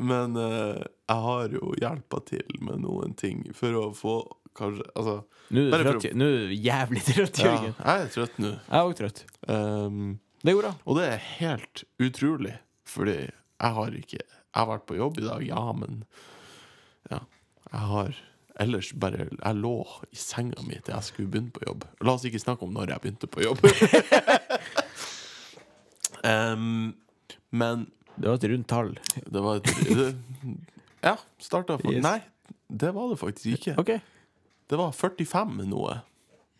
[0.00, 4.16] men uh, jeg har jo hjelpa til med noen ting for å få
[4.54, 5.14] kanskje Altså,
[5.54, 6.18] Nå er du trøtt, å...
[6.18, 7.74] nå er du jævlig trøtt, ja, Jørgen.
[7.78, 8.52] jeg er trøtt nå.
[8.54, 9.24] Jeg er òg trøtt.
[9.50, 10.04] Um,
[10.44, 10.74] Det går bra.
[10.84, 12.54] og det er helt utrolig,
[12.86, 16.04] fordi jeg har ikke Jeg har vært på jobb i dag, ja, men
[17.10, 17.20] Ja.
[17.72, 18.14] Jeg har
[18.62, 19.72] ellers bare Jeg lå
[20.14, 21.84] i senga mi til jeg skulle begynne på jobb.
[22.06, 23.58] La oss ikke snakke om når jeg begynte på jobb.
[26.24, 26.94] um,
[27.60, 28.92] men Det var et rundt tall.
[29.26, 30.08] det var et det,
[31.04, 32.02] Ja, starta for Yes.
[32.04, 32.20] Nei,
[32.70, 33.74] det var det faktisk ikke.
[33.80, 34.00] Okay.
[34.70, 36.00] Det var 45 med noe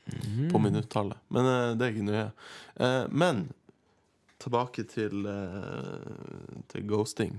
[0.04, 0.50] Mhm.
[0.52, 1.16] på minuttallet.
[1.32, 2.24] Men uh, det er ikke nøye.
[2.76, 3.38] Uh, men
[4.38, 7.38] tilbake til, uh, til ghosting.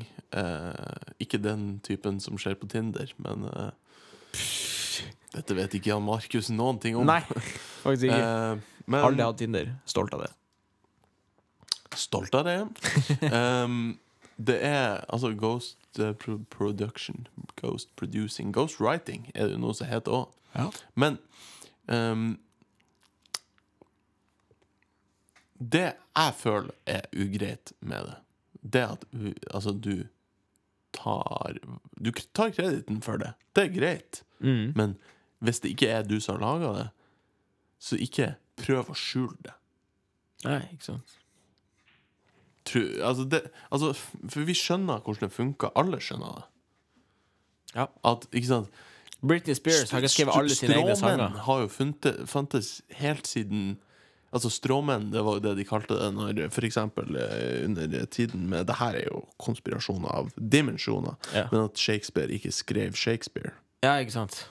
[1.21, 3.45] Ikke den typen som skjer på Tinder, men
[5.35, 7.05] Dette vet ikke Jan Markus noen ting om.
[7.05, 7.19] Nei,
[7.83, 8.63] faktisk ikke.
[8.87, 9.69] Men Aldri hatt Tinder.
[9.85, 10.31] Stolt av det.
[11.95, 12.57] stolt av det.
[13.31, 13.99] um,
[14.37, 16.13] det er altså Ghost eh,
[16.49, 17.27] Production.
[17.55, 18.53] Ghost Producing.
[18.53, 20.33] Ghost Writing er det jo noe som heter òg.
[20.55, 20.69] Ja.
[20.95, 21.17] Men
[21.87, 22.37] um,
[25.59, 28.15] Det jeg føler er ugreit med det,
[28.73, 29.05] det er at
[29.53, 30.07] altså, du
[30.93, 31.57] tar
[32.05, 33.33] Du tar krediten for det.
[33.55, 34.23] Det er greit.
[34.39, 34.73] Mm.
[34.75, 34.97] Men
[35.39, 36.87] hvis det ikke er du som har laga det,
[37.79, 39.53] så ikke prøv å skjule det.
[40.45, 41.17] Nei, ikke sant.
[42.73, 43.93] Altså det altså,
[44.29, 45.71] for vi skjønner hvordan det funker.
[45.75, 46.45] Alle skjønner det.
[47.75, 47.87] Ja.
[48.07, 48.69] At, ikke sant
[49.25, 51.17] Britney Spears har ikke skrevet alle sine egne sanger.
[51.17, 53.75] Stråmenn har jo funnet, fantes helt siden
[54.35, 58.49] Altså Stråmenn, det var jo det de kalte det når for eksempel eh, under tiden
[58.51, 61.15] med Det her er jo konspirasjoner av dimensjoner.
[61.31, 61.45] Ja.
[61.53, 63.53] Men at Shakespeare ikke skrev Shakespeare.
[63.85, 64.41] Ja, ikke sant.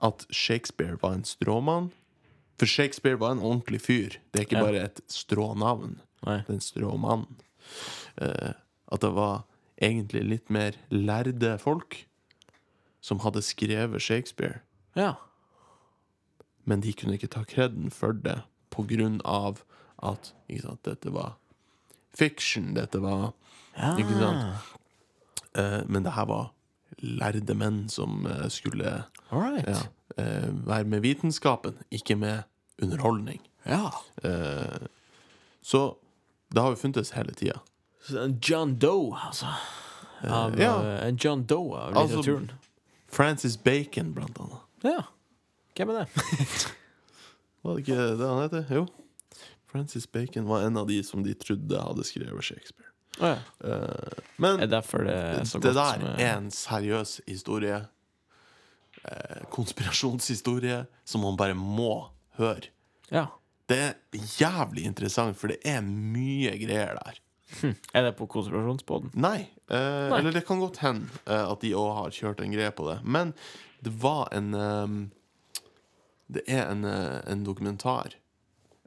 [0.00, 1.90] At Shakespeare var en stråmann.
[2.58, 4.16] For Shakespeare var en ordentlig fyr.
[4.32, 4.64] Det er ikke Ja.
[4.64, 5.98] bare et strånavn.
[6.24, 6.38] Nei.
[6.46, 7.26] Det er en stråmann.
[8.20, 8.52] Eh,
[8.92, 9.44] at det var
[9.82, 12.00] egentlig litt mer lærde folk
[13.04, 14.60] som hadde skrevet Shakespeare.
[14.98, 15.14] Ja.
[16.68, 18.40] Men de kunne ikke ta kreden for det
[18.74, 19.62] på grunn av
[20.04, 21.36] at ikke sant, dette var
[22.14, 23.32] fiction, dette var
[23.78, 23.92] ja.
[24.00, 24.74] Ikke sant?
[25.54, 26.48] eh, Men det her var
[26.98, 29.68] lærde menn som eh, skulle All right.
[29.68, 29.84] ja,
[30.18, 32.42] eh, være med vitenskapen, ikke med
[32.82, 33.38] underholdning.
[33.66, 33.90] Ja.
[34.24, 34.88] Eh,
[35.62, 35.94] så
[36.54, 37.60] det har jo funtes hele tida.
[38.16, 39.46] En John Doe, altså.
[40.24, 40.72] Av, ja.
[40.84, 42.52] eh, En John Doe av Altså- litteraturen.
[43.08, 44.60] Francis Bacon, blant annet.
[44.82, 45.02] Ja.
[45.76, 46.08] Hvem er det?
[47.62, 48.66] Var det ikke det han heter?
[48.74, 48.86] Jo.
[49.68, 52.88] Francis Bacon var en av de som de trodde hadde skrevet Shakespeare.
[53.20, 53.38] Oh, ja.
[53.64, 57.80] uh, men det det det der er en seriøs historie.
[59.04, 62.08] Uh, konspirasjonshistorie som man bare må
[62.38, 62.70] høre.
[63.10, 63.26] Ja.
[63.68, 67.18] Det er jævlig interessant, for det er mye greier der.
[67.96, 69.12] Er det på konspirasjonsbåten?
[69.16, 69.48] Nei.
[69.68, 70.18] Eh, Nei.
[70.18, 72.98] Eller det kan godt hende eh, at de òg har kjørt en greie på det.
[73.04, 73.32] Men
[73.84, 74.96] det var en um,
[76.28, 78.12] Det er en, eh, en dokumentar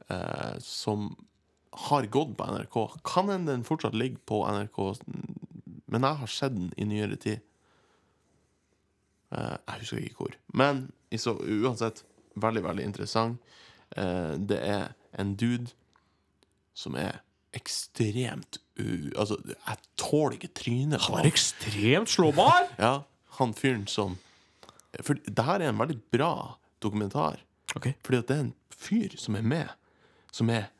[0.08, 1.08] eh, som
[1.88, 2.76] har gått på NRK.
[3.02, 4.78] Kan hende den fortsatt ligger på NRK,
[5.90, 7.40] men jeg har sett den i nyere tid.
[9.32, 10.36] Eh, jeg husker ikke hvor.
[10.54, 12.04] Men i så, uansett,
[12.38, 13.40] veldig, veldig interessant.
[13.96, 15.72] Eh, det er en dude
[16.74, 17.20] som er
[17.56, 19.12] ekstremt u...
[19.16, 21.26] Altså, jeg tåler ikke trynet han.
[21.28, 22.70] ekstremt slåbar!
[22.80, 23.02] Ja,
[23.38, 24.18] han fyren som
[25.00, 27.40] For det her er en veldig bra dokumentar.
[27.76, 27.92] Okay.
[28.04, 29.74] Fordi at det er en fyr som er med,
[30.32, 30.70] som er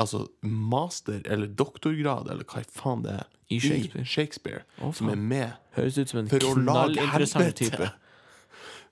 [0.00, 4.04] Altså master- eller doktorgrad, eller hva faen det er, I Shakespeare.
[4.08, 7.90] Shakespeare oh, som er med Høres ut som en knallinteressant type.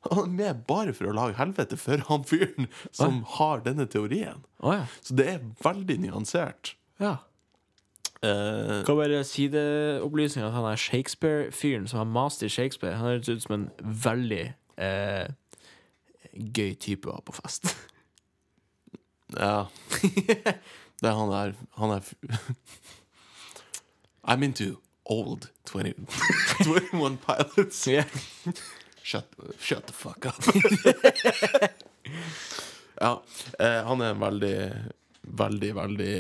[0.11, 4.41] Han er med bare for å lage helvete for han fyren som har denne teorien.
[4.65, 4.87] Ja.
[5.05, 6.75] Så det er veldig nyansert.
[7.01, 7.19] ja.
[8.21, 12.99] Uh, Kan bare sideopplysning at han er Shakespeare-fyren som har master i Shakespeare.
[12.99, 14.43] Han høres ut som en veldig
[14.77, 15.25] uh,
[16.37, 17.71] gøy type å ha på fest.
[19.41, 19.63] ja.
[21.01, 22.13] Det er han der Han er
[24.29, 24.77] I'm into
[25.09, 25.95] old 20,
[26.61, 27.87] 21 pilots.
[29.03, 29.27] Shut,
[29.59, 30.45] shut the fuck up.
[33.01, 33.23] ja,
[33.59, 34.57] eh, han er en veldig,
[35.23, 36.15] veldig, veldig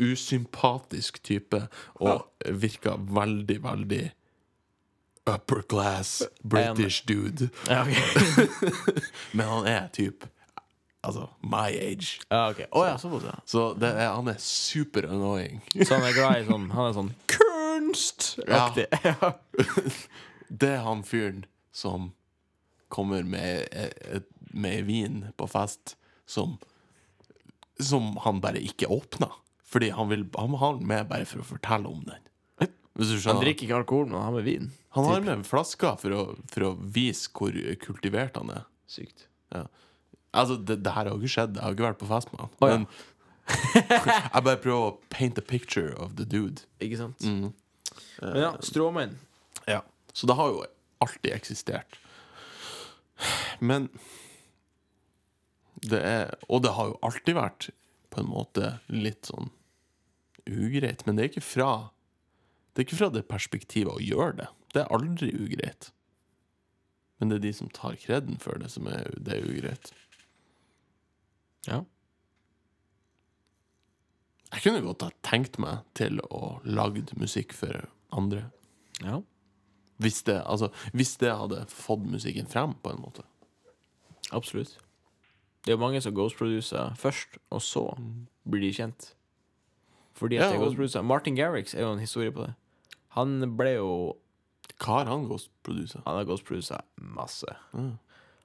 [0.00, 1.66] usympatisk type,
[2.00, 4.04] og virker veldig, veldig
[5.26, 7.48] upper class British dude.
[7.68, 8.46] Ja, okay.
[9.36, 10.26] Men han er typ
[11.02, 12.20] Altså my age.
[12.30, 12.64] Ja, okay.
[12.70, 13.34] oh, ja, så, ja.
[13.46, 15.58] Så det er, han er super annoying.
[15.82, 18.86] Så han er glad i sånn Han er sånn kunst-aktig.
[19.10, 19.32] Ja.
[20.46, 21.42] Det er han fyren
[21.74, 22.12] som
[22.92, 24.20] kommer med, eh,
[24.52, 26.58] med vin på fest som
[27.80, 29.32] Som han bare ikke åpner.
[29.64, 32.20] Fordi han vil Han har den med bare for å fortelle om den.
[33.24, 34.70] Han drikker ikke alkohol, men han har med vin.
[34.92, 38.66] Han har med flasker for å, for å vise hvor kultivert han er.
[38.86, 39.24] Sykt.
[40.32, 41.56] Altså, det, det her har jo ikke skjedd.
[41.56, 42.52] Jeg har ikke vært på fest med han.
[42.60, 42.76] Oh, ja.
[42.76, 42.86] Men
[44.34, 46.64] jeg bare prøver å paint a picture of the dude.
[46.84, 47.24] Ikke sant?
[47.24, 47.50] Mm.
[48.20, 49.16] Men ja, stråmenn.
[49.68, 49.80] Ja.
[50.12, 50.62] Så det har jo
[51.04, 51.98] alltid eksistert.
[53.62, 53.88] Men
[55.82, 57.70] det er Og det har jo alltid vært
[58.12, 59.48] på en måte litt sånn
[60.44, 61.06] ugreit.
[61.06, 61.72] Men det er ikke fra
[62.72, 64.48] Det er ikke fra det perspektivet å gjøre det.
[64.74, 65.90] Det er aldri ugreit.
[67.20, 69.92] Men det er de som tar kreden for det, som er, det er ugreit.
[71.68, 71.82] Ja.
[74.52, 78.48] Jeg kunne godt ha tenkt meg til å lagd musikk for andre.
[79.04, 79.20] ja.
[80.02, 83.22] Hvis det, altså, hvis det hadde fått musikken frem, på en måte.
[84.32, 84.78] Absolutt.
[85.64, 87.84] Det er jo mange som ghostproducer først, og så
[88.48, 89.12] blir de kjent.
[90.14, 91.02] Fordi at Ja, og- ghostproducer.
[91.02, 92.54] Martin Garrix er jo en historie på det.
[93.10, 94.16] Han ble jo
[94.80, 96.02] Hva har han ghostproducer?
[96.06, 97.46] Han har ghostproducer masse.
[97.74, 97.98] Mm.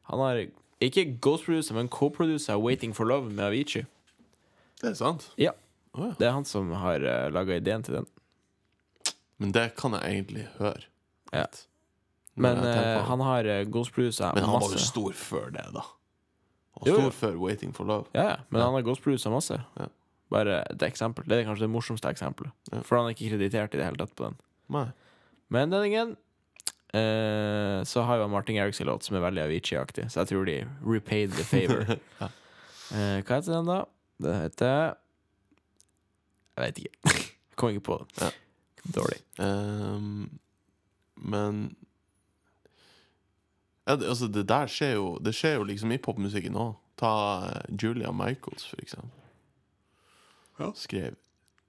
[0.03, 0.45] Han har
[0.81, 3.85] ikke ghostproducer, men co-producer Waiting for Love med Avicii.
[4.81, 5.31] Det er sant.
[5.37, 5.51] Ja.
[5.93, 6.13] Oh, ja.
[6.19, 8.05] Det er han som har uh, laga ideen til den.
[9.39, 10.81] Men det kan jeg egentlig høre.
[11.33, 11.45] Ja.
[12.37, 15.83] Men eh, han har uh, ghostproducer Men han var jo stor før det, da.
[16.77, 16.99] Han Jo, jo.
[17.07, 18.11] stor før 'Waiting for Love'.
[18.13, 19.57] Ja, ja, men han har ghostproducer masse.
[19.79, 19.87] Ja.
[20.29, 21.25] Bare et eksempel.
[21.25, 22.51] Det er kanskje det morsomste eksempelet.
[22.71, 22.81] Ja.
[22.85, 24.37] For han er ikke kreditert i det hele tatt på den.
[24.75, 24.85] Nei.
[25.49, 26.09] Men den igjen
[26.91, 30.45] eh, Så har jo Martin Garrix en låt som er veldig Avicii-aktig, så jeg tror
[30.49, 31.95] de repaid the favor.
[32.87, 33.81] Eh, hva heter den, da?
[34.23, 34.93] Det heter
[36.55, 37.15] Jeg vet ikke.
[37.59, 38.21] Kom ikke på det.
[38.21, 38.29] Ja.
[38.95, 39.17] Dårlig.
[39.43, 40.39] Ehm,
[41.19, 41.75] men
[43.87, 46.75] ja, det, altså, det der skjer jo Det skjer jo liksom i popmusikken òg.
[46.97, 47.11] Ta
[47.47, 49.09] eh, Julia Michaels, for eksempel.
[50.59, 50.71] Ja.
[50.75, 51.15] Skrev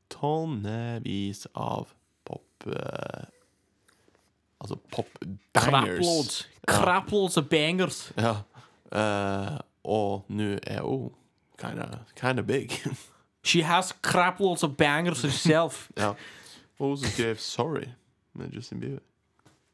[0.09, 1.91] tonnevis av
[2.25, 3.27] pop eh,
[4.59, 5.99] Altså pop-bangers.
[5.99, 6.49] Craploads.
[6.67, 6.73] Ja.
[6.73, 8.13] Craploads of bangers.
[8.17, 8.35] Ja.
[8.93, 11.13] Eh, og nå er hun
[12.17, 12.71] kind of big.
[13.45, 15.91] She has craploads of bangers herself.
[15.97, 16.15] ja.
[16.79, 17.91] Og hun som skrev 'Sorry'
[18.33, 18.99] med Justin Bieber,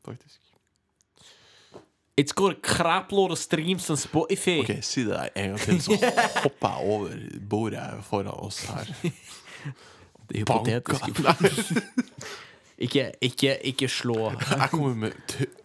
[0.05, 0.41] faktisk.
[2.16, 4.61] It's got a crapload of streams on Spotify.
[4.61, 5.96] Ok, Si det der en gang til, så
[6.42, 7.09] hopper jeg over
[7.50, 8.85] bordet foran oss her.
[10.29, 11.03] Det er hypotetisk.
[12.85, 14.31] ikke, ikke, ikke slå.
[14.31, 15.12] Jeg kommer med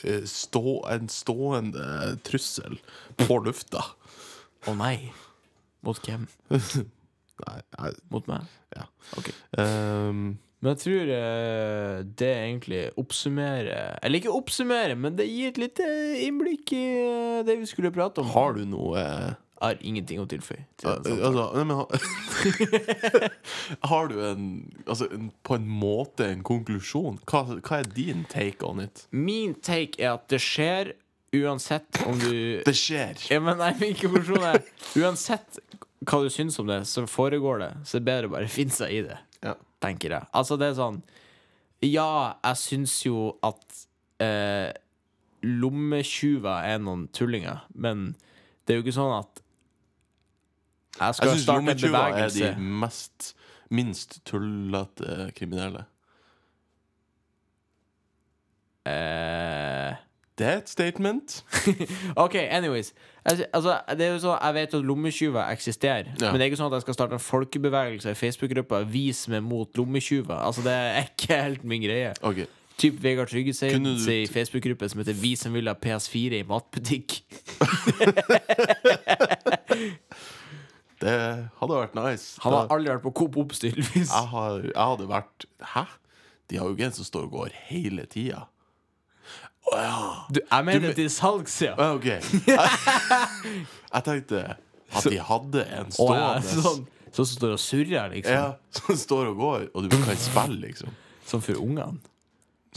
[0.03, 2.75] eh, stå, en stående trussel
[3.17, 3.85] på lufta.
[4.67, 5.11] Å nei.
[5.87, 6.25] Mot hvem?
[7.45, 8.49] Nei, jeg, Mot meg?
[8.75, 8.83] Ja.
[9.17, 9.29] Ok.
[9.57, 10.25] ehm,
[10.59, 15.85] Men jeg tror eh, det egentlig oppsummerer Eller ikke oppsummerer, men det gir et lite
[16.25, 18.27] innblikk i eh, det vi skulle prate om.
[18.33, 20.65] Har du noe eh, Jeg har ingenting å tilføye.
[20.79, 20.89] Til.
[20.91, 21.87] Altså, nei, men ha-
[23.91, 24.45] Har du en
[24.85, 27.19] Altså en, på en måte en konklusjon?
[27.29, 29.05] Hva, hva er din take on it?
[29.15, 30.93] Min take er at det skjer
[31.39, 32.31] uansett om du
[32.67, 33.15] Det skjer.
[33.31, 34.63] Ja, men nei, min konklusjon er
[34.99, 35.59] Uansett
[36.07, 37.71] hva du syns om det, så foregår det.
[37.83, 39.17] Så det er bedre å bare finne seg i det.
[39.83, 40.29] Tenker jeg.
[40.35, 41.01] Altså, det er sånn
[41.85, 43.83] Ja, jeg syns jo at
[44.23, 44.71] eh,
[45.45, 48.11] lommetyver er noen tullinger, men
[48.65, 49.43] det er jo ikke sånn at
[50.99, 52.49] jeg Jeg skal jeg starte en lommetyver er de
[52.83, 53.33] mest
[53.69, 55.83] minst tullete kriminelle.
[58.89, 59.68] Eh,
[60.39, 61.41] Det er et statement.
[62.23, 62.93] OK, anyways.
[63.25, 66.29] Altså, altså, det er jo sånn, Jeg vet at lommetyver eksisterer, Ja.
[66.31, 69.43] men det er ikke sånn at jeg skal starte en folkebevegelse i Facebook-gruppa 'Vis meg
[69.43, 70.39] mot lommetyver'.
[70.39, 72.13] Altså, det er ikke helt min greie.
[72.23, 72.47] Okay.
[72.79, 77.19] Typ Vegard Tryggeseid sier i Facebook-gruppe som heter 'Vi som vil ha PS4 i matbutikk'.
[80.99, 81.15] Det
[81.61, 82.35] hadde vært nice.
[82.43, 84.09] Han har aldri vært på Coop Obs, tydeligvis.
[84.11, 85.85] jeg, jeg hadde vært Hæ?
[86.49, 88.41] De har jo ikke en som står og går hele tida.
[89.69, 89.97] Å ja.
[90.33, 91.75] Du, jeg mener til salgs, ja.
[91.77, 92.07] Ja, OK.
[93.89, 94.39] Jeg tenkte
[94.89, 96.39] at de hadde en stående ja.
[96.41, 98.35] Sånn sånn som står og surrer, liksom.
[98.35, 98.49] ja,
[98.79, 100.95] som står og går, og du kan spille, liksom.
[101.29, 102.01] Sånn for ungene.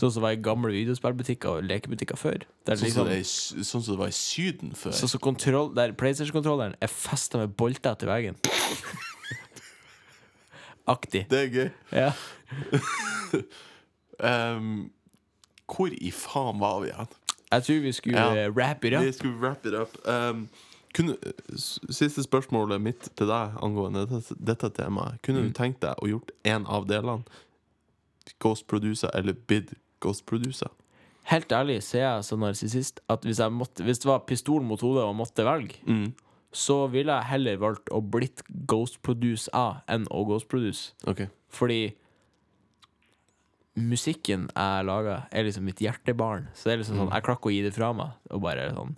[0.00, 2.46] Sånn som var i gamle videospillbutikker og lekebutikker før.
[2.64, 3.10] Sånn som liksom,
[3.58, 4.94] det, sånn det var i Syden før.
[4.96, 8.40] sånn som kontroll, der PlayStation-kontrolleren er festa med bolter til veggen.
[10.94, 11.26] Aktig.
[11.30, 11.68] Det er gøy.
[11.92, 12.08] Ja.
[14.22, 14.72] Ehm,
[15.76, 17.08] hvor i faen var vi igjen?
[17.52, 18.34] Jeg tror vi skulle Ja.
[18.46, 19.02] eh, wrap it up.
[19.04, 19.96] Vi skulle wrap it up.
[20.08, 20.48] um,
[20.94, 21.16] kunne,
[21.56, 25.20] siste spørsmålet mitt til deg angående dette, dette temaet.
[25.22, 25.46] Kunne Mm.
[25.48, 27.24] du tenkt deg å gjort en av delene?
[28.40, 30.68] Ghost producer eller bid Ghost producer?
[31.30, 34.80] Helt ærlig så er jeg så narsissist at hvis, måtte, hvis det var pistol mot
[34.80, 36.12] hodet og måtte velge, Mm.
[36.52, 40.92] så ville jeg heller valgt å blitt Ghost Produce A enn å Ghost Produce.
[41.06, 41.28] Okay.
[41.50, 41.92] Fordi
[43.78, 46.48] musikken jeg lager, er liksom mitt hjertebarn.
[46.56, 48.16] Så det er liksom sånn, jeg klarer ikke å gi det fra meg.
[48.30, 48.94] Og bare sånn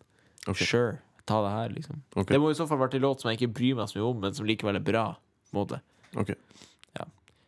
[0.51, 0.67] okay.
[0.67, 0.93] Sure,
[1.31, 2.03] ta det her, liksom.
[2.15, 2.33] Okay.
[2.35, 4.09] Det må i så fall vært en låt som jeg ikke bryr meg så mye
[4.11, 5.07] om, men som likevel er bra.
[5.55, 5.79] Måte.
[6.19, 6.35] ok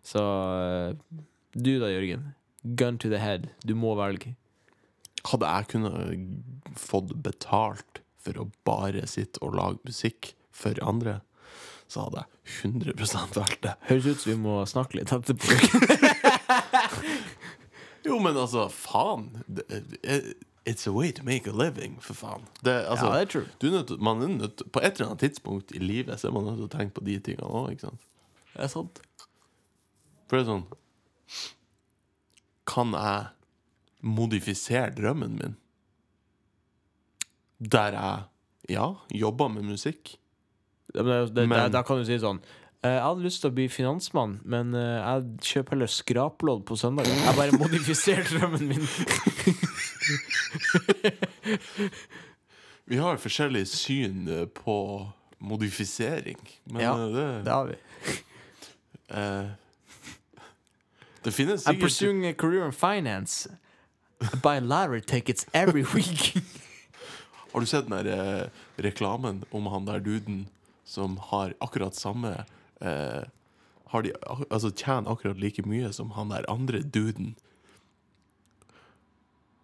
[0.07, 1.21] Så eh,
[1.57, 2.35] du da, Jørgen.
[2.79, 3.49] Gun to the head.
[3.67, 4.37] Du må velge.
[5.27, 11.21] Hadde jeg kunnet fått betalt for å bare sitte og lage musikk for andre,
[11.91, 13.75] så hadde jeg 100% valgt det.
[13.89, 15.59] Høres ut som vi må snakke litt etterpå.
[18.07, 19.43] Jo, men altså, faen.
[20.69, 22.45] It's a way to make a living, for faen.
[22.65, 23.47] Det, altså, ja, det er true.
[23.63, 26.67] du er nødt, på et eller annet tidspunkt i livet Så er man nødt til
[26.69, 28.07] å tenke på de tingene òg, ikke sant?
[28.53, 29.01] Det er sant.
[30.27, 30.67] For det er sånn
[32.67, 33.27] Kan jeg
[34.07, 35.57] modifisere drømmen min?
[37.59, 38.23] Der jeg,
[38.77, 40.17] ja, jobber med musikk?
[40.95, 42.41] Men det, det, Men- Da kan du si sånn
[42.85, 47.07] Jeg hadde lyst til å bli finansmann, men eh, jeg kjøper heller skraplodd på søndag.
[47.09, 48.87] Jeg bare modifiserte drømmen min.
[52.87, 54.77] Vi har forskjellig syn eh, på
[55.43, 56.39] modifisering,
[56.71, 57.75] men Ja, eh, det, Det har vi.
[59.09, 59.47] eh,
[61.27, 63.49] det finnes I'm pursuing a career in finance.
[64.43, 66.37] By lottery tickets every week.
[67.53, 68.49] Har du sett den der eh,
[68.79, 70.47] reklamen om han der duden
[70.85, 72.45] som har akkurat samme
[72.81, 73.25] eh,
[73.93, 74.13] har de,
[74.51, 77.37] Altså tjener akkurat like mye som han der andre duden.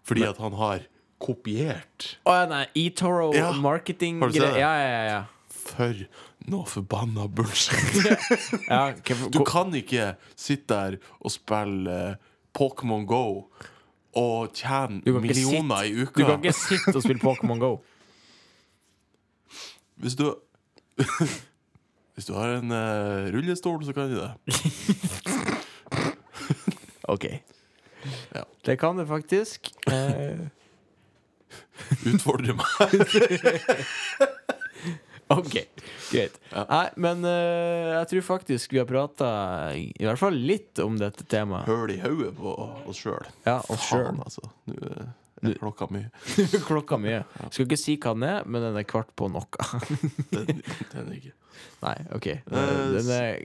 [0.07, 0.87] Fordi at han har
[1.23, 2.65] kopiert Å ja, nei.
[2.75, 3.53] eToro Ja.
[3.53, 4.59] marketing det?
[4.59, 5.21] Ja, ja, ja.
[5.49, 5.95] for
[6.51, 7.79] noe forbanna bullshit.
[9.31, 12.17] Du kan ikke sitte der og spille
[12.53, 13.47] Pokémon Go
[14.19, 17.77] og tjene millioner sitte- i Du kan ikke sitte og spille Pokémon Go.
[20.03, 20.35] Hvis du
[22.17, 24.33] Hvis du har en eh, rullestol, så kan du det.
[27.13, 27.25] OK.
[28.35, 28.45] Ja.
[28.65, 29.73] Det kan du faktisk.
[29.91, 30.41] Eh,
[32.13, 32.69] Utfordre meg.
[35.33, 35.55] OK,
[36.11, 36.35] greit.
[36.53, 36.67] Ja.
[36.69, 39.29] Nei, men eh, jeg tror faktisk vi har prata
[39.73, 41.65] i hvert fall litt om dette temaet.
[41.71, 42.53] Høl i hodet på
[42.91, 43.25] oss sjøl.
[43.47, 44.05] Ja, oss sjøl.
[44.11, 44.45] Faen, altså.
[44.69, 45.07] Nå eh,
[45.51, 46.09] er klokka mye.
[46.71, 47.23] Klokka mye.
[47.51, 49.47] Skal ikke si hva den er, men den er kvart på noe.
[50.33, 50.63] Den,
[50.93, 51.35] den er ikke.
[51.83, 52.27] Nei, OK.
[52.33, 52.43] Eh,
[52.95, 53.45] Den er,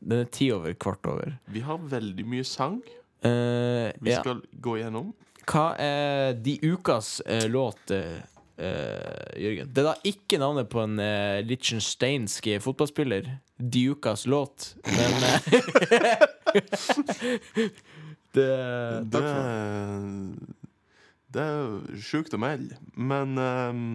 [0.00, 1.36] den er ti over kvart over.
[1.50, 2.80] Vi har veldig mye sang
[3.26, 4.20] uh, vi ja.
[4.20, 5.12] skal gå gjennom.
[5.46, 8.18] Hva er de ukas uh, låt, eh,
[8.58, 9.70] eh, Jørgen?
[9.70, 13.30] Det er da ikke navnet på en uh, liechtensteinsk fotballspiller.
[13.56, 15.46] De ukas låt, men eh,
[18.36, 20.65] Det Det, Takk for det
[21.42, 23.86] er sjukt å melde, men ehm,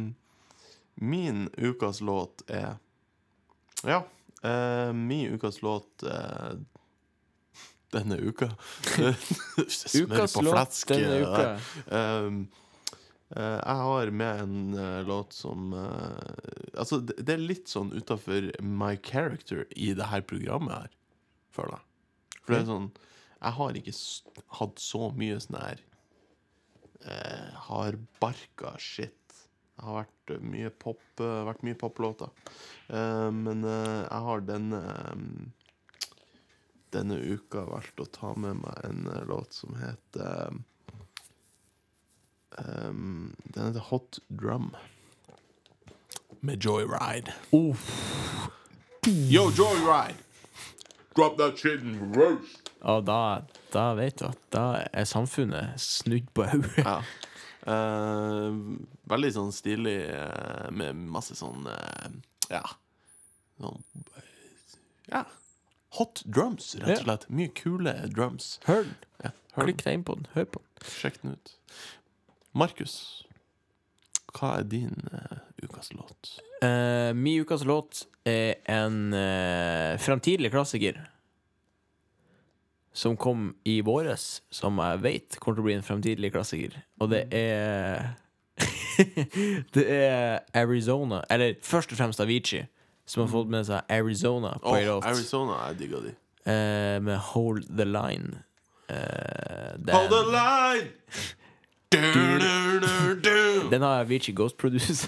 [1.02, 2.76] min ukas låt er
[3.88, 4.04] Ja.
[4.44, 6.54] eh, min ukas låt eh,
[7.92, 8.48] denne uka
[9.68, 10.88] Smør Ukas på låt flesk.
[10.94, 11.60] denne eh, uka.
[11.92, 12.42] Um,
[13.36, 17.92] eh, jeg har med en eh, låt som eh, Altså, det, det er litt sånn
[17.96, 20.92] utafor my character i det her programmet her,
[21.52, 21.88] føler jeg.
[22.42, 22.92] For det er sånn
[23.42, 23.98] Jeg har ikke
[24.62, 25.82] hatt så mye sånn her
[27.06, 29.18] uh, hardbarka shit.
[29.76, 32.30] Det har vært eh, mye pop eh, vært mye poplåter.
[32.94, 35.24] Eh, men eh, jeg har denne eh,
[36.92, 40.60] denne uka valgt å ta med meg en eh, låt som heter
[42.60, 44.74] Um, den heter Hot Drum.
[46.42, 47.32] Med Joyride.
[47.56, 47.86] Uff.
[49.08, 50.20] Yo, Joyride!
[51.16, 52.70] Drop that shit and roast.
[52.88, 53.42] Og da,
[53.74, 56.72] da vet du at da er samfunnet snudd på hodet.
[56.88, 57.02] Ja.
[57.62, 58.56] Eh,
[59.12, 62.08] veldig sånn stilig eh, med masse sånn eh,
[62.50, 62.64] Ja.
[63.62, 63.84] Sånn
[65.12, 65.26] Ja.
[66.00, 67.04] Hot drums, rett og Ja.
[67.04, 67.28] slett.
[67.30, 68.56] Mye kule drums.
[68.66, 68.96] Hør den.
[69.22, 69.68] Ja, hør den.
[69.68, 70.28] Klikk deg inn på den.
[70.34, 70.88] Hør på den.
[70.96, 71.54] Sjekk den ut.
[72.58, 72.96] Markus,
[74.38, 76.34] hva er din uh, ukas låt?
[76.64, 81.00] Uh, min ukas låt er en uh, framtidig klassiker.
[82.94, 86.76] Som kom i våres, som jeg vet kommer til å bli en framtidig klassiker.
[87.00, 88.12] Og det er
[89.76, 92.66] Det er Arizona, eller først og fremst Avicii,
[93.08, 95.00] som har fått med seg Arizona på Åh.
[95.08, 96.16] Arizona, jeg digger de.
[96.46, 98.44] Uh, med Hold the Line.
[98.92, 100.90] Eh, Hold the line!
[101.92, 101.98] Du,
[102.40, 103.70] du, du, du.
[103.70, 105.08] den har Avicii Ghost Produce.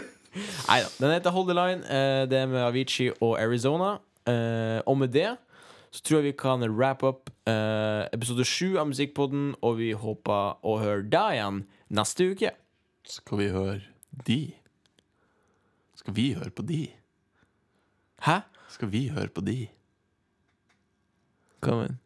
[0.68, 0.88] Nei da.
[1.00, 1.80] Den heter Hold the Line.
[1.88, 3.94] Eh, det er med Avicii og Arizona.
[4.28, 5.36] Eh, og med det
[5.90, 10.60] så tror jeg vi kan wrap up eh, episode sju av Musikkpodden, og vi håper
[10.62, 12.52] å høre deg igjen neste uke.
[13.08, 13.80] Skal vi høre
[14.28, 14.40] de?
[15.98, 16.82] Skal vi høre på de?
[18.28, 18.42] Hæ?
[18.68, 19.58] Skal vi høre på de?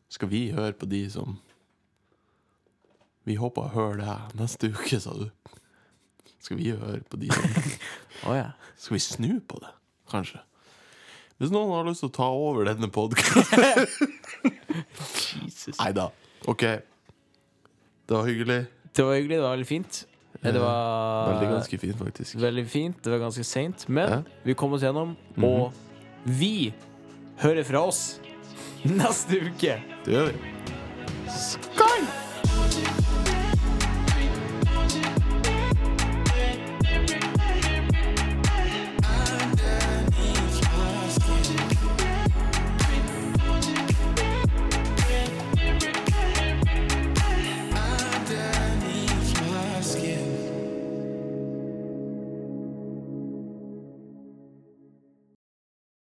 [0.08, 1.36] Skal vi høre på de som
[3.24, 5.28] Vi håper å høre deg neste uke, sa du.
[6.44, 7.30] Skal vi høre på de
[8.28, 8.50] Å ja.
[8.76, 9.70] Skal vi snu på det,
[10.12, 10.40] kanskje?
[11.40, 13.86] Hvis noen har lyst til å ta over denne podkasten
[15.42, 15.78] Jesus.
[15.80, 16.10] Nei da.
[16.46, 16.62] OK.
[18.04, 18.60] Det var hyggelig.
[18.94, 19.38] Det var hyggelig.
[19.38, 20.02] Det var veldig fint.
[20.42, 22.36] Eh, Det var Veldig ganske fint, faktisk.
[22.42, 23.00] Veldig fint.
[23.02, 24.20] Det var ganske seint, men Ja.
[24.44, 25.16] vi kom oss gjennom.
[25.36, 25.44] Mhm.
[25.44, 25.72] Og
[26.24, 26.72] vi
[27.42, 28.20] hører fra oss
[28.84, 29.80] neste uke.
[30.04, 30.38] Det gjør vi.
[31.34, 32.06] Skål!